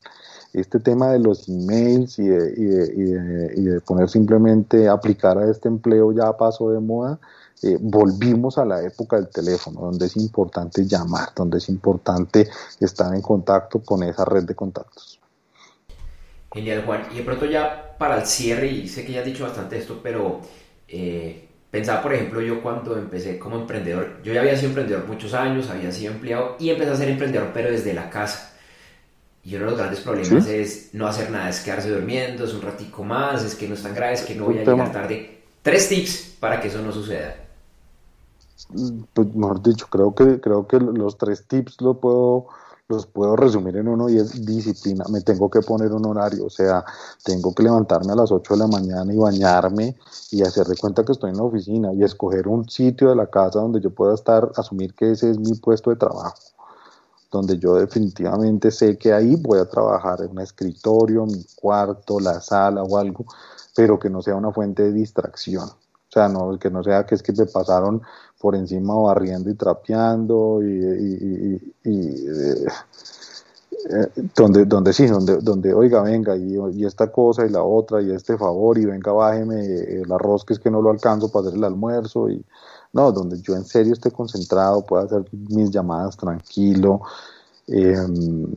este 0.53 0.81
tema 0.81 1.13
de 1.13 1.19
los 1.19 1.49
emails 1.49 2.19
y 2.19 2.27
de, 2.27 3.53
y 3.57 3.63
de, 3.63 3.81
poner 3.81 4.09
simplemente 4.09 4.89
aplicar 4.89 5.39
a 5.39 5.51
este 5.51 5.69
empleo 5.69 6.13
ya 6.13 6.37
pasó 6.37 6.71
de 6.71 6.81
moda 6.81 7.19
eh, 7.63 7.79
volvimos 7.81 8.59
a 8.59 8.65
la 8.65 8.83
época 8.83 9.17
del 9.17 9.29
teléfono, 9.29 9.83
donde 9.83 10.07
es 10.07 10.17
importante 10.17 10.85
llamar, 10.85 11.29
donde 11.37 11.59
es 11.59 11.69
importante 11.69 12.49
estar 12.81 13.15
en 13.15 13.23
contacto 13.23 13.81
con 13.85 14.03
esa 14.03 14.25
red 14.25 14.43
de 14.43 14.55
contactos. 14.57 15.21
Genial, 16.53 16.83
Juan. 16.85 17.03
Y 17.13 17.19
de 17.19 17.23
pronto 17.23 17.47
ya 17.47 17.95
para 17.97 18.17
el 18.17 18.27
cierre, 18.27 18.67
y 18.67 18.89
sé 18.89 19.05
que 19.05 19.13
ya 19.13 19.21
has 19.21 19.27
dicho 19.27 19.45
bastante 19.45 19.79
esto, 19.79 20.01
pero 20.03 20.41
eh, 20.89 21.49
pensaba, 21.71 22.03
por 22.03 22.13
ejemplo, 22.13 22.41
yo 22.41 22.61
cuando 22.61 22.99
empecé 22.99 23.39
como 23.39 23.57
emprendedor, 23.57 24.21
yo 24.25 24.33
ya 24.33 24.41
había 24.41 24.57
sido 24.57 24.71
emprendedor 24.71 25.07
muchos 25.07 25.33
años, 25.33 25.71
había 25.71 25.93
sido 25.93 26.13
empleado 26.13 26.57
y 26.59 26.71
empecé 26.71 26.91
a 26.91 26.97
ser 26.97 27.11
emprendedor, 27.11 27.51
pero 27.55 27.71
desde 27.71 27.95
la 27.95 28.11
casa. 28.11 28.57
Y 29.45 29.57
uno 29.57 29.65
de 29.65 29.71
los 29.73 29.79
grandes 29.79 30.01
problemas 30.01 30.47
es 30.47 30.91
no 30.93 31.07
hacer 31.07 31.31
nada, 31.31 31.49
es 31.49 31.61
quedarse 31.61 31.91
durmiendo, 31.91 32.45
es 32.45 32.55
un 32.55 32.63
ratico 32.63 33.03
más, 33.03 33.45
es 33.45 33.55
que 33.55 33.67
no 33.67 33.75
es 33.75 33.83
tan 33.83 33.95
grave, 33.95 34.15
es 34.15 34.23
que 34.23 34.35
no 34.35 34.45
voy 34.45 34.59
a 34.59 34.65
llegar 34.65 34.93
tarde. 34.93 35.43
Tres 35.63 35.89
tips 35.89 36.37
para 36.39 36.61
que 36.61 36.69
eso 36.69 36.81
no 36.81 36.93
suceda 36.93 37.35
pues 39.15 39.35
mejor 39.35 39.63
dicho, 39.63 39.87
creo 39.91 40.15
que, 40.15 40.41
creo 40.41 40.67
que 40.67 40.79
los 40.79 41.19
tres 41.19 41.47
tips 41.47 41.81
lo 41.81 42.01
puedo, 42.01 42.47
los 42.89 43.07
puedo 43.07 43.37
resumir 43.37 43.77
en 43.77 43.89
uno 43.89 44.09
y 44.09 44.17
es 44.17 44.45
disciplina. 44.45 45.05
Me 45.11 45.21
tengo 45.21 45.51
que 45.51 45.61
poner 45.61 45.93
un 45.93 46.07
horario, 46.07 46.47
o 46.47 46.51
sea, 46.51 46.85
tengo 47.25 47.55
que 47.55 47.63
levantarme 47.63 48.13
a 48.13 48.17
las 48.17 48.31
8 48.31 48.55
de 48.55 48.61
la 48.61 48.67
mañana 48.67 49.13
y 49.13 49.17
bañarme 49.17 49.97
y 50.31 50.43
hacer 50.43 50.67
de 50.67 50.77
cuenta 50.77 51.05
que 51.05 51.13
estoy 51.13 51.31
en 51.31 51.37
la 51.37 51.45
oficina 51.45 51.93
y 51.93 52.03
escoger 52.03 52.49
un 52.49 52.69
sitio 52.69 53.11
de 53.11 53.17
la 53.17 53.27
casa 53.27 53.61
donde 53.61 53.81
yo 53.81 53.91
pueda 53.91 54.15
estar, 54.15 54.51
asumir 54.57 54.95
que 54.95 55.13
ese 55.13 55.31
es 55.31 55.39
mi 55.39 55.55
puesto 55.55 55.91
de 55.91 55.97
trabajo 55.97 56.52
donde 57.33 57.59
yo 57.59 57.77
definitivamente 57.77 58.71
sé 58.71 58.99
que 58.99 59.13
ahí 59.13 59.37
voy 59.37 59.59
a 59.59 59.65
trabajar 59.65 60.21
en 60.21 60.33
un 60.33 60.41
escritorio, 60.41 61.25
mi 61.25 61.45
cuarto, 61.57 62.21
la 62.21 62.41
sala 62.43 62.83
o 62.83 62.99
algo, 62.99 63.25
pero 63.75 63.99
que 63.99 64.11
no 64.11 64.21
sea 64.21 64.37
una 64.37 64.53
fuente 64.53 64.83
de 64.83 64.93
distracción. 64.93 65.67
O 65.67 66.13
sea, 66.13 66.29
no, 66.29 66.59
que 66.59 66.71
no 66.71 66.85
sea 66.85 67.07
que 67.07 67.15
es 67.15 67.23
que 67.23 67.33
me 67.33 67.47
pasaron 67.47 68.03
por 68.39 68.55
encima 68.55 68.95
barriendo 68.95 69.49
y 69.49 69.55
trapeando 69.55 70.61
y, 70.63 71.59
eh, 71.85 72.67
eh, 73.91 74.09
donde, 74.37 74.67
donde 74.67 74.93
sí, 74.93 75.07
donde, 75.07 75.39
donde 75.39 75.73
oiga, 75.73 76.03
venga, 76.03 76.37
y, 76.37 76.85
esta 76.85 77.11
cosa 77.11 77.47
y 77.47 77.49
la 77.49 77.63
otra, 77.63 78.03
y 78.03 78.11
este 78.11 78.37
favor, 78.37 78.77
y 78.77 78.85
venga, 78.85 79.11
bájeme 79.11 79.65
el 79.65 80.13
arroz 80.13 80.45
que 80.45 80.53
es 80.53 80.59
que 80.59 80.71
no 80.71 80.83
lo 80.83 80.91
alcanzo 80.91 81.33
para 81.33 81.47
hacer 81.47 81.57
el 81.59 81.65
almuerzo, 81.65 82.29
y 82.29 82.45
no, 82.93 83.13
donde 83.13 83.41
yo 83.41 83.55
en 83.55 83.65
serio 83.65 83.93
esté 83.93 84.11
concentrado, 84.11 84.85
pueda 84.85 85.05
hacer 85.05 85.25
mis 85.33 85.71
llamadas 85.71 86.17
tranquilo, 86.17 87.01
em, 87.67 88.55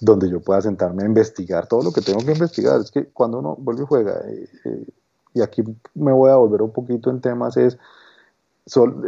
donde 0.00 0.30
yo 0.30 0.40
pueda 0.40 0.60
sentarme 0.60 1.02
a 1.02 1.06
investigar 1.06 1.66
todo 1.66 1.82
lo 1.82 1.92
que 1.92 2.02
tengo 2.02 2.18
que 2.20 2.32
investigar. 2.32 2.80
Es 2.80 2.90
que 2.90 3.06
cuando 3.06 3.38
uno 3.38 3.56
vuelve 3.58 3.82
y 3.82 3.86
juega, 3.86 4.20
eh, 4.26 4.86
y 5.34 5.40
aquí 5.42 5.62
me 5.94 6.12
voy 6.12 6.30
a 6.30 6.36
volver 6.36 6.62
un 6.62 6.72
poquito 6.72 7.10
en 7.10 7.20
temas, 7.20 7.56
es, 7.56 7.78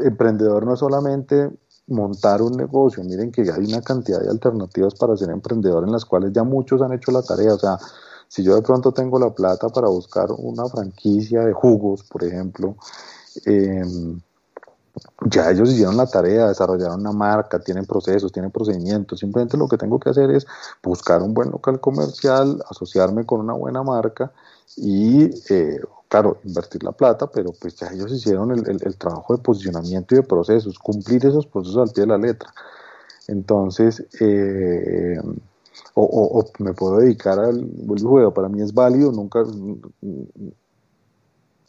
emprendedor 0.03 0.65
no 0.65 0.75
es 0.75 0.81
solamente 0.81 1.51
montar 1.89 2.41
un 2.41 2.53
negocio, 2.53 3.03
miren 3.05 3.33
que 3.33 3.43
hay 3.43 3.65
una 3.65 3.83
cantidad 3.83 4.21
de 4.21 4.31
alternativas 4.31 4.95
para 4.95 5.17
ser 5.17 5.31
emprendedor 5.31 5.85
en 5.85 5.93
las 5.93 6.05
cuales 6.05 6.33
ya 6.33 6.45
muchos 6.45 6.81
han 6.83 6.93
hecho 6.93 7.11
la 7.11 7.23
tarea, 7.23 7.55
o 7.55 7.59
sea, 7.59 7.79
si 8.29 8.45
yo 8.45 8.55
de 8.55 8.63
pronto 8.63 8.93
tengo 8.93 9.19
la 9.19 9.31
plata 9.31 9.69
para 9.69 9.89
buscar 9.89 10.29
una 10.31 10.67
franquicia 10.67 11.45
de 11.45 11.53
jugos, 11.53 12.05
por 12.05 12.23
ejemplo, 12.23 12.77
em, 13.45 14.21
ya 15.27 15.51
ellos 15.51 15.71
hicieron 15.71 15.97
la 15.97 16.07
tarea, 16.07 16.49
desarrollaron 16.49 17.01
una 17.01 17.13
marca, 17.13 17.59
tienen 17.61 17.87
procesos, 17.87 18.33
tienen 18.33 18.51
procedimientos. 18.51 19.21
Simplemente 19.21 19.57
lo 19.57 19.69
que 19.69 19.77
tengo 19.77 19.99
que 20.01 20.11
hacer 20.11 20.31
es 20.31 20.47
buscar 20.83 21.23
un 21.23 21.35
buen 21.35 21.51
local 21.51 21.81
comercial, 21.81 22.63
asociarme 22.69 23.25
con 23.25 23.41
una 23.41 23.53
buena 23.53 23.83
marca 23.83 24.33
y 24.77 25.31
eh, 25.53 25.81
claro, 26.09 26.39
invertir 26.45 26.83
la 26.83 26.93
plata, 26.93 27.29
pero 27.29 27.53
pues 27.53 27.77
ya 27.77 27.89
ellos 27.93 28.13
hicieron 28.13 28.51
el, 28.51 28.97
trabajo 28.97 29.37
de 29.37 29.43
posicionamiento 29.43 30.15
y 30.15 30.19
de 30.19 30.25
procesos, 30.25 30.79
cumplir 30.79 31.25
esos 31.25 31.47
procesos 31.47 31.89
al 31.89 31.95
pie 31.95 32.03
de 32.03 32.09
la 32.09 32.19
letra. 32.19 32.53
Entonces, 33.29 34.05
eh, 34.21 35.21
o, 35.95 36.45
me 36.59 36.73
puedo 36.73 36.99
dedicar 36.99 37.39
al 37.39 37.71
juego, 38.03 38.35
para 38.35 38.49
mí 38.49 38.61
es 38.61 38.73
válido, 38.73 39.13
nunca, 39.13 39.45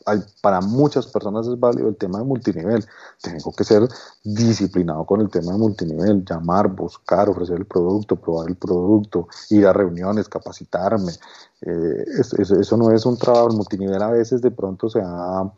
hay, 0.05 0.19
para 0.41 0.61
muchas 0.61 1.07
personas 1.07 1.47
es 1.47 1.59
válido 1.59 1.89
el 1.89 1.95
tema 1.95 2.19
de 2.19 2.25
multinivel. 2.25 2.85
Tengo 3.21 3.51
que 3.51 3.63
ser 3.63 3.87
disciplinado 4.23 5.05
con 5.05 5.21
el 5.21 5.29
tema 5.29 5.53
de 5.53 5.57
multinivel, 5.57 6.23
llamar, 6.25 6.67
buscar, 6.67 7.29
ofrecer 7.29 7.57
el 7.57 7.65
producto, 7.65 8.15
probar 8.15 8.49
el 8.49 8.55
producto, 8.55 9.27
ir 9.49 9.65
a 9.65 9.73
reuniones, 9.73 10.29
capacitarme. 10.29 11.11
Eh, 11.61 12.05
eso, 12.17 12.77
no 12.77 12.91
es 12.91 13.05
un 13.05 13.17
trabajo. 13.17 13.49
El 13.49 13.57
multinivel 13.57 14.01
a 14.01 14.11
veces 14.11 14.41
de 14.41 14.51
pronto 14.51 14.89
se 14.89 15.01
ha 15.03 15.51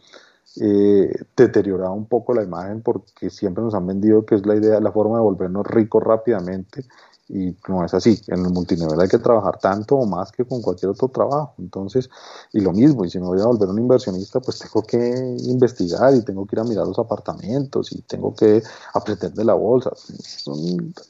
eh, 0.62 1.13
deteriorado 1.36 1.93
un 1.93 2.06
poco 2.06 2.34
la 2.34 2.43
imagen 2.43 2.82
porque 2.82 3.29
siempre 3.29 3.63
nos 3.63 3.73
han 3.73 3.88
vendido 3.88 4.25
que 4.25 4.36
es 4.36 4.45
la 4.45 4.56
idea, 4.56 4.79
la 4.79 4.91
forma 4.91 5.17
de 5.17 5.23
volvernos 5.23 5.65
ricos 5.65 6.03
rápidamente 6.03 6.86
y 7.29 7.55
no 7.67 7.86
es 7.86 7.93
así. 7.93 8.21
En 8.27 8.45
el 8.45 8.51
multinivel 8.51 8.99
hay 8.99 9.07
que 9.07 9.17
trabajar 9.17 9.57
tanto 9.59 9.95
o 9.95 10.05
más 10.05 10.31
que 10.31 10.45
con 10.45 10.62
cualquier 10.62 10.91
otro 10.91 11.07
trabajo. 11.07 11.55
Entonces, 11.57 12.09
y 12.51 12.59
lo 12.59 12.71
mismo, 12.73 13.05
y 13.05 13.09
si 13.09 13.19
me 13.19 13.27
voy 13.27 13.41
a 13.41 13.45
volver 13.45 13.69
un 13.69 13.79
inversionista, 13.79 14.39
pues 14.39 14.59
tengo 14.59 14.83
que 14.83 14.97
investigar 15.45 16.13
y 16.15 16.23
tengo 16.23 16.45
que 16.45 16.55
ir 16.55 16.59
a 16.59 16.63
mirar 16.63 16.88
los 16.88 16.99
apartamentos 16.99 17.91
y 17.91 18.01
tengo 18.01 18.36
que 18.36 18.62
aprender 18.93 19.33
de 19.33 19.45
la 19.45 19.53
bolsa. 19.53 19.91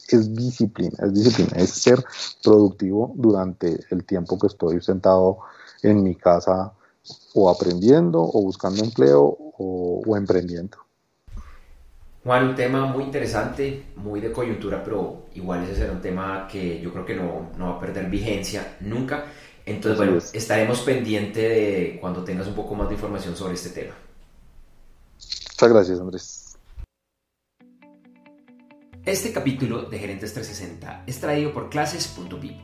Es 0.10 0.34
disciplina, 0.36 0.98
es 1.00 1.14
disciplina, 1.14 1.52
es 1.58 1.72
ser 1.72 2.04
productivo 2.44 3.14
durante 3.16 3.80
el 3.90 4.06
tiempo 4.06 4.38
que 4.38 4.48
estoy 4.48 4.82
sentado 4.82 5.40
en 5.82 6.04
mi 6.04 6.16
casa 6.16 6.74
o 7.34 7.50
aprendiendo 7.50 8.22
o 8.22 8.42
buscando 8.42 8.84
empleo 8.84 9.38
o 9.58 10.18
emprendiendo. 10.18 10.83
Juan, 12.24 12.48
un 12.48 12.56
tema 12.56 12.86
muy 12.86 13.04
interesante, 13.04 13.88
muy 13.98 14.22
de 14.22 14.32
coyuntura, 14.32 14.82
pero 14.82 15.26
igual 15.36 15.64
ese 15.64 15.76
será 15.76 15.92
un 15.92 16.02
tema 16.02 16.48
que 16.50 16.80
yo 16.80 16.92
creo 16.94 17.06
que 17.06 17.16
no, 17.16 17.52
no 17.58 17.72
va 17.72 17.76
a 17.76 17.80
perder 17.80 18.10
vigencia 18.10 18.78
nunca. 18.80 19.26
Entonces, 19.66 19.98
bueno, 19.98 20.18
estaremos 20.32 20.82
pendientes 20.82 21.50
de 21.50 21.98
cuando 22.00 22.24
tengas 22.24 22.48
un 22.48 22.56
poco 22.56 22.76
más 22.76 22.88
de 22.88 22.96
información 22.96 23.36
sobre 23.36 23.56
este 23.56 23.70
tema. 23.70 23.94
Muchas 25.18 25.70
gracias, 25.70 26.00
Andrés. 26.00 26.58
Este 29.06 29.34
capítulo 29.34 29.84
de 29.84 30.00
Gerentes 30.00 30.34
360 30.34 31.04
es 31.06 31.20
traído 31.20 31.54
por 31.54 31.70
clases.vip. 31.70 32.58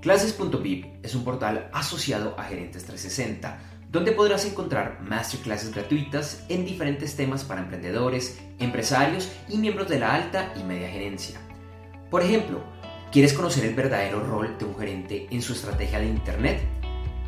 Clases.vip 0.00 1.04
es 1.04 1.14
un 1.16 1.24
portal 1.24 1.70
asociado 1.72 2.38
a 2.38 2.44
Gerentes 2.44 2.84
360 2.84 3.71
donde 3.92 4.10
podrás 4.12 4.44
encontrar 4.46 4.98
masterclasses 5.02 5.72
gratuitas 5.74 6.46
en 6.48 6.64
diferentes 6.64 7.14
temas 7.14 7.44
para 7.44 7.60
emprendedores, 7.60 8.40
empresarios 8.58 9.30
y 9.50 9.58
miembros 9.58 9.86
de 9.90 9.98
la 9.98 10.14
alta 10.14 10.54
y 10.58 10.64
media 10.64 10.88
gerencia. 10.88 11.38
Por 12.10 12.22
ejemplo, 12.22 12.62
¿quieres 13.12 13.34
conocer 13.34 13.66
el 13.66 13.74
verdadero 13.74 14.24
rol 14.24 14.56
de 14.58 14.64
un 14.64 14.78
gerente 14.78 15.26
en 15.30 15.42
su 15.42 15.52
estrategia 15.52 15.98
de 15.98 16.06
Internet? 16.06 16.62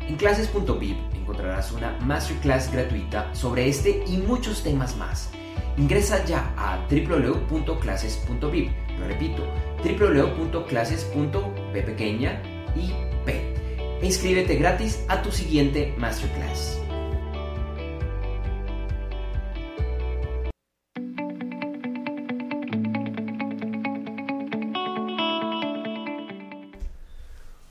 En 0.07 0.15
clases.vip 0.15 0.97
encontrarás 1.13 1.71
una 1.71 1.91
masterclass 1.99 2.71
gratuita 2.71 3.33
sobre 3.35 3.69
este 3.69 4.03
y 4.07 4.17
muchos 4.17 4.63
temas 4.63 4.97
más. 4.97 5.29
Ingresa 5.77 6.25
ya 6.25 6.51
a 6.57 6.83
www.clases.vip. 6.89 8.71
Lo 8.97 9.07
repito, 9.07 9.43
www.clases.p 9.83 11.81
pequeña 11.83 12.41
y 12.75 12.91
p 13.23 13.64
e 14.01 14.05
inscríbete 14.05 14.55
gratis 14.55 14.99
a 15.07 15.21
tu 15.21 15.31
siguiente 15.31 15.93
masterclass. 15.97 16.79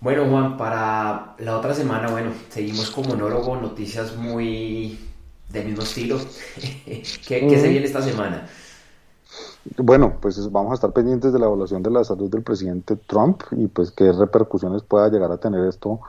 Bueno, 0.04 0.26
Juan, 0.26 0.58
para 0.58 1.34
la 1.38 1.56
otra 1.56 1.72
semana, 1.72 2.08
bueno, 2.10 2.30
seguimos 2.50 2.90
con 2.90 3.08
monólogo, 3.08 3.56
noticias 3.56 4.14
muy 4.16 4.98
del 5.48 5.64
mismo 5.64 5.82
estilo. 5.82 6.20
¿Qué, 7.26 7.58
se 7.58 7.68
viene 7.68 7.87
esta 7.87 8.02
semana? 8.02 8.46
Bueno, 9.79 10.18
pues 10.20 10.50
vamos 10.53 10.72
a 10.72 10.74
estar 10.74 10.92
pendientes 10.92 11.33
de 11.33 11.38
la 11.38 11.46
evaluación 11.46 11.83
de 11.83 11.90
la 11.90 12.05
salud 12.05 12.31
del 12.31 12.42
presidente 12.42 12.96
Trump 12.96 13.42
y 13.53 13.66
pues 13.66 13.90
qué 13.90 14.12
repercusiones 14.12 14.83
pueda 14.83 15.09
llegar 15.09 15.33
a 15.33 15.38
tener 15.38 15.66
esto 15.66 16.00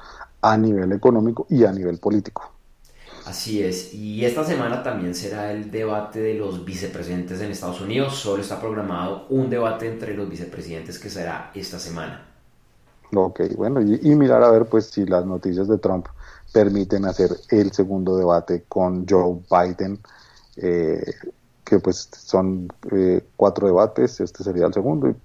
a 0.42 0.58
nivel 0.58 0.92
económico 0.92 1.48
y 1.50 1.64
a 1.64 1.72
nivel 1.72 1.98
político. 1.98 2.52
Así 3.26 3.64
es, 3.64 3.92
y 3.94 4.24
esta 4.24 4.44
semana 4.44 4.84
también 4.84 5.16
será 5.16 5.52
el 5.52 5.72
debate 5.72 6.20
de 6.20 6.36
los 6.36 6.64
vicepresidentes 6.64 7.42
en 7.42 7.50
Estados 7.50 7.82
Unidos. 7.82 8.14
Solo 8.14 8.44
está 8.44 8.62
programado 8.62 9.26
un 9.30 9.50
debate 9.50 9.88
entre 9.88 10.16
los 10.16 10.30
vicepresidentes 10.30 11.00
que 11.00 11.10
será 11.10 11.50
esta 11.56 11.80
semana. 11.80 12.28
Ok, 13.16 13.42
bueno, 13.56 13.82
y, 13.82 14.16
mirar 14.16 14.44
a 14.44 14.52
ver 14.52 14.66
pues 14.66 14.88
si 14.88 15.06
las 15.06 15.26
noticias 15.26 15.68
de 15.68 15.80
Trump 15.80 16.08
permiten 16.54 17.06
hacer 17.06 17.32
el 17.50 17.72
segundo 17.72 18.16
debate 18.16 18.66
con 18.68 19.08
Joe 19.08 19.40
Biden. 19.50 20.00
Eh, 20.58 21.04
que 21.66 21.80
pues 21.80 22.10
son 22.16 22.72
eh, 22.92 23.22
cuatro 23.36 23.68
debates, 23.68 24.22
este 24.22 24.44
sería 24.44 24.68
el 24.68 24.74
segundo 24.74 25.10
y 25.10 25.16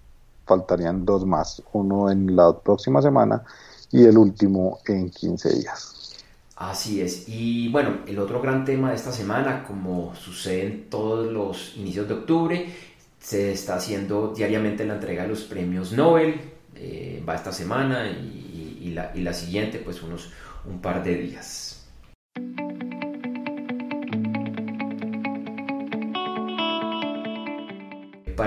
faltarían 0.46 1.04
dos 1.04 1.26
más, 1.26 1.62
uno 1.72 2.10
en 2.10 2.34
la 2.34 2.58
próxima 2.58 3.00
semana 3.02 3.44
y 3.92 4.04
el 4.04 4.16
último 4.16 4.78
en 4.86 5.10
15 5.10 5.54
días. 5.56 6.16
Así 6.56 7.00
es, 7.00 7.28
y 7.28 7.68
bueno, 7.68 7.98
el 8.06 8.18
otro 8.18 8.42
gran 8.42 8.64
tema 8.64 8.90
de 8.90 8.96
esta 8.96 9.12
semana, 9.12 9.64
como 9.64 10.14
sucede 10.14 10.66
en 10.66 10.90
todos 10.90 11.32
los 11.32 11.76
inicios 11.76 12.08
de 12.08 12.14
octubre, 12.14 12.74
se 13.18 13.52
está 13.52 13.76
haciendo 13.76 14.32
diariamente 14.34 14.84
la 14.84 14.94
entrega 14.94 15.22
de 15.22 15.28
los 15.28 15.42
premios 15.42 15.92
Nobel, 15.92 16.40
eh, 16.74 17.22
va 17.26 17.34
esta 17.34 17.52
semana 17.52 18.10
y, 18.10 18.92
la, 18.94 19.12
y 19.14 19.20
la 19.20 19.32
siguiente, 19.32 19.78
pues 19.78 20.02
unos 20.02 20.30
un 20.64 20.80
par 20.80 21.02
de 21.02 21.14
días. 21.16 21.79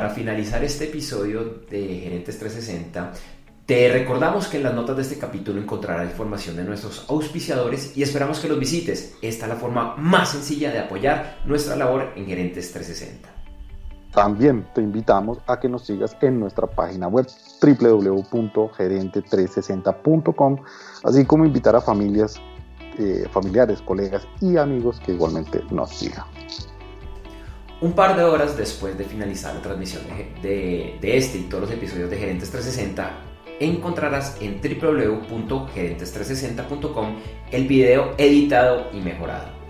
Para 0.03 0.13
finalizar 0.13 0.61
este 0.65 0.83
episodio 0.83 1.61
de 1.71 2.01
Gerentes 2.03 2.37
360, 2.37 3.13
te 3.65 3.89
recordamos 3.89 4.49
que 4.49 4.57
en 4.57 4.63
las 4.63 4.73
notas 4.73 4.97
de 4.97 5.03
este 5.03 5.17
capítulo 5.17 5.61
encontrarás 5.61 6.09
información 6.09 6.57
de 6.57 6.65
nuestros 6.65 7.05
auspiciadores 7.07 7.95
y 7.95 8.03
esperamos 8.03 8.41
que 8.41 8.49
los 8.49 8.59
visites. 8.59 9.15
Esta 9.21 9.45
es 9.45 9.49
la 9.49 9.55
forma 9.55 9.95
más 9.95 10.27
sencilla 10.27 10.73
de 10.73 10.79
apoyar 10.79 11.37
nuestra 11.45 11.77
labor 11.77 12.11
en 12.17 12.25
Gerentes 12.25 12.73
360. 12.73 13.29
También 14.13 14.67
te 14.75 14.81
invitamos 14.81 15.37
a 15.47 15.57
que 15.57 15.69
nos 15.69 15.85
sigas 15.85 16.17
en 16.19 16.37
nuestra 16.37 16.67
página 16.67 17.07
web 17.07 17.25
www.gerente360.com, 17.61 20.57
así 21.05 21.23
como 21.23 21.45
invitar 21.45 21.77
a 21.77 21.81
familias, 21.81 22.41
eh, 22.99 23.25
familiares, 23.31 23.81
colegas 23.81 24.27
y 24.41 24.57
amigos 24.57 24.99
que 24.99 25.13
igualmente 25.13 25.63
nos 25.71 25.91
sigan. 25.91 26.25
Un 27.83 27.91
par 27.91 28.15
de 28.15 28.23
horas 28.23 28.55
después 28.55 28.97
de 28.97 29.03
finalizar 29.03 29.53
la 29.55 29.61
transmisión 29.61 30.03
de, 30.41 30.97
este 31.01 31.39
y 31.39 31.41
todos 31.41 31.63
los 31.63 31.71
episodios 31.73 32.09
de 32.09 32.17
Gerentes 32.17 32.49
360, 32.49 33.11
encontrarás 33.59 34.37
en 34.39 34.61
www.gerentes360.com 34.61 37.15
el 37.51 37.67
video 37.67 38.13
editado 38.17 38.89
y 38.93 39.01
mejorado. 39.01 39.62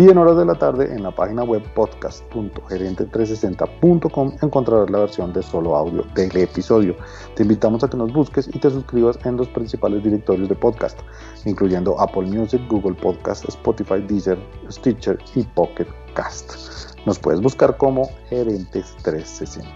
Y 0.00 0.08
en 0.08 0.16
horas 0.16 0.38
de 0.38 0.46
la 0.46 0.54
tarde 0.54 0.94
en 0.94 1.02
la 1.02 1.10
página 1.10 1.44
web 1.44 1.62
podcast.gerente360.com 1.74 4.32
encontrarás 4.40 4.88
la 4.88 5.00
versión 5.00 5.34
de 5.34 5.42
solo 5.42 5.76
audio 5.76 6.06
del 6.14 6.34
episodio. 6.38 6.96
Te 7.36 7.42
invitamos 7.42 7.84
a 7.84 7.90
que 7.90 7.98
nos 7.98 8.10
busques 8.10 8.48
y 8.48 8.58
te 8.58 8.70
suscribas 8.70 9.18
en 9.26 9.36
los 9.36 9.48
principales 9.48 10.02
directorios 10.02 10.48
de 10.48 10.54
podcast, 10.54 10.98
incluyendo 11.44 12.00
Apple 12.00 12.22
Music, 12.22 12.62
Google 12.70 12.94
Podcast, 12.94 13.46
Spotify, 13.46 14.00
Deezer, 14.00 14.38
Stitcher 14.70 15.18
y 15.34 15.42
Pocket 15.42 15.88
Cast. 16.14 16.96
Nos 17.04 17.18
puedes 17.18 17.42
buscar 17.42 17.76
como 17.76 18.08
Gerentes 18.30 18.96
360. 19.02 19.68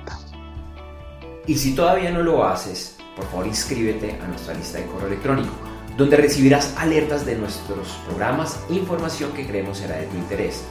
Y 1.47 1.55
si 1.55 1.75
todavía 1.75 2.11
no 2.11 2.23
lo 2.23 2.45
haces, 2.45 2.97
por 3.15 3.27
favor 3.27 3.47
inscríbete 3.47 4.13
a 4.13 4.27
nuestra 4.27 4.55
lista 4.55 4.79
de 4.79 4.87
correo 4.87 5.09
electrónico, 5.09 5.53
donde 5.97 6.17
recibirás 6.17 6.75
alertas 6.77 7.25
de 7.25 7.37
nuestros 7.37 7.89
programas 8.07 8.59
información 8.69 9.33
que 9.33 9.47
creemos 9.47 9.79
será 9.79 9.97
de 9.97 10.07
tu 10.07 10.17
interés. 10.17 10.65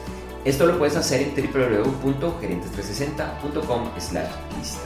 Esto 0.44 0.66
lo 0.66 0.76
puedes 0.78 0.94
hacer 0.96 1.22
en 1.22 1.34
www.gerentes360.com 1.34 3.88
lista. 4.58 4.80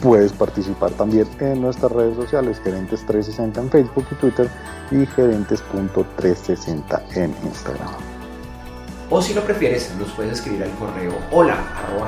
Puedes 0.00 0.32
participar 0.32 0.92
también 0.92 1.26
en 1.40 1.60
nuestras 1.62 1.90
redes 1.90 2.14
sociales, 2.16 2.60
Gerentes 2.62 3.04
360 3.06 3.60
en 3.60 3.70
Facebook 3.70 4.06
y 4.10 4.14
Twitter 4.16 4.48
y 4.90 5.06
Gerentes.360 5.06 7.16
en 7.16 7.34
Instagram. 7.44 7.88
O 9.10 9.20
si 9.22 9.34
lo 9.34 9.42
prefieres, 9.42 9.92
nos 9.98 10.10
puedes 10.12 10.34
escribir 10.34 10.62
al 10.64 10.70
correo 10.72 11.12
hola 11.30 11.56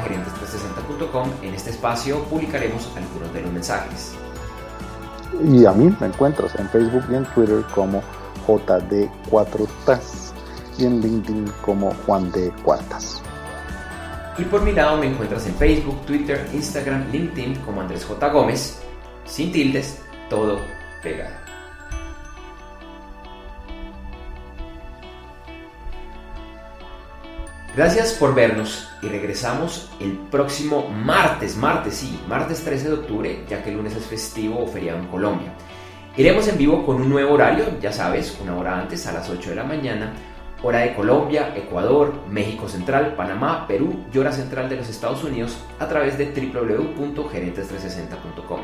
gerentes360.com. 0.04 1.30
En 1.42 1.54
este 1.54 1.70
espacio 1.70 2.22
publicaremos 2.24 2.90
algunos 2.96 3.32
de 3.32 3.42
los 3.42 3.52
mensajes. 3.52 4.16
Y 5.44 5.66
a 5.66 5.72
mí 5.72 5.94
me 6.00 6.06
encuentras 6.06 6.54
en 6.56 6.68
Facebook 6.68 7.04
y 7.10 7.14
en 7.14 7.24
Twitter 7.26 7.62
como 7.74 8.02
JD4Tas 8.46 10.32
y 10.78 10.84
en 10.84 11.00
LinkedIn 11.00 11.52
como 11.62 11.92
Juan 12.06 12.30
de 12.32 12.50
Cuartas. 12.64 13.22
Y 14.38 14.44
por 14.44 14.62
mi 14.62 14.72
lado 14.72 14.98
me 14.98 15.06
encuentras 15.06 15.46
en 15.46 15.54
Facebook, 15.54 16.04
Twitter, 16.06 16.46
Instagram, 16.52 17.10
LinkedIn 17.10 17.56
como 17.60 17.80
Andrés 17.80 18.04
J. 18.04 18.28
Gómez, 18.28 18.78
sin 19.24 19.50
tildes, 19.50 20.02
todo 20.28 20.60
pegado. 21.02 21.45
Gracias 27.76 28.14
por 28.14 28.34
vernos 28.34 28.88
y 29.02 29.08
regresamos 29.08 29.90
el 30.00 30.12
próximo 30.30 30.88
martes, 30.88 31.58
martes 31.58 31.96
sí, 31.96 32.18
martes 32.26 32.64
13 32.64 32.88
de 32.88 32.94
octubre, 32.94 33.44
ya 33.50 33.62
que 33.62 33.68
el 33.68 33.76
lunes 33.76 33.94
es 33.94 34.06
festivo 34.06 34.64
o 34.64 34.66
feriado 34.66 34.98
en 34.98 35.08
Colombia. 35.08 35.52
Iremos 36.16 36.48
en 36.48 36.56
vivo 36.56 36.86
con 36.86 36.96
un 36.96 37.10
nuevo 37.10 37.34
horario, 37.34 37.78
ya 37.78 37.92
sabes, 37.92 38.38
una 38.40 38.56
hora 38.56 38.80
antes 38.80 39.06
a 39.06 39.12
las 39.12 39.28
8 39.28 39.50
de 39.50 39.56
la 39.56 39.64
mañana, 39.64 40.14
hora 40.62 40.78
de 40.78 40.94
Colombia, 40.94 41.52
Ecuador, 41.54 42.14
México 42.30 42.66
Central, 42.66 43.14
Panamá, 43.14 43.68
Perú 43.68 44.06
y 44.10 44.16
hora 44.16 44.32
central 44.32 44.70
de 44.70 44.76
los 44.76 44.88
Estados 44.88 45.22
Unidos 45.22 45.58
a 45.78 45.86
través 45.86 46.16
de 46.16 46.32
www.gerentes360.com. 46.32 48.60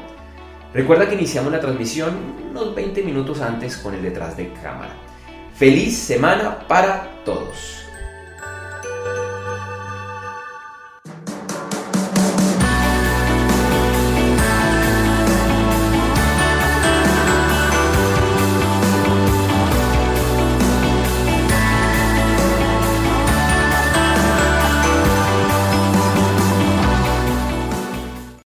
Recuerda 0.72 1.06
que 1.06 1.16
iniciamos 1.16 1.52
la 1.52 1.60
transmisión 1.60 2.16
unos 2.48 2.74
20 2.74 3.02
minutos 3.02 3.42
antes 3.42 3.76
con 3.76 3.92
el 3.92 4.00
detrás 4.00 4.38
de 4.38 4.50
cámara. 4.54 4.94
Feliz 5.54 5.98
semana 5.98 6.66
para 6.66 7.10
todos. 7.26 7.81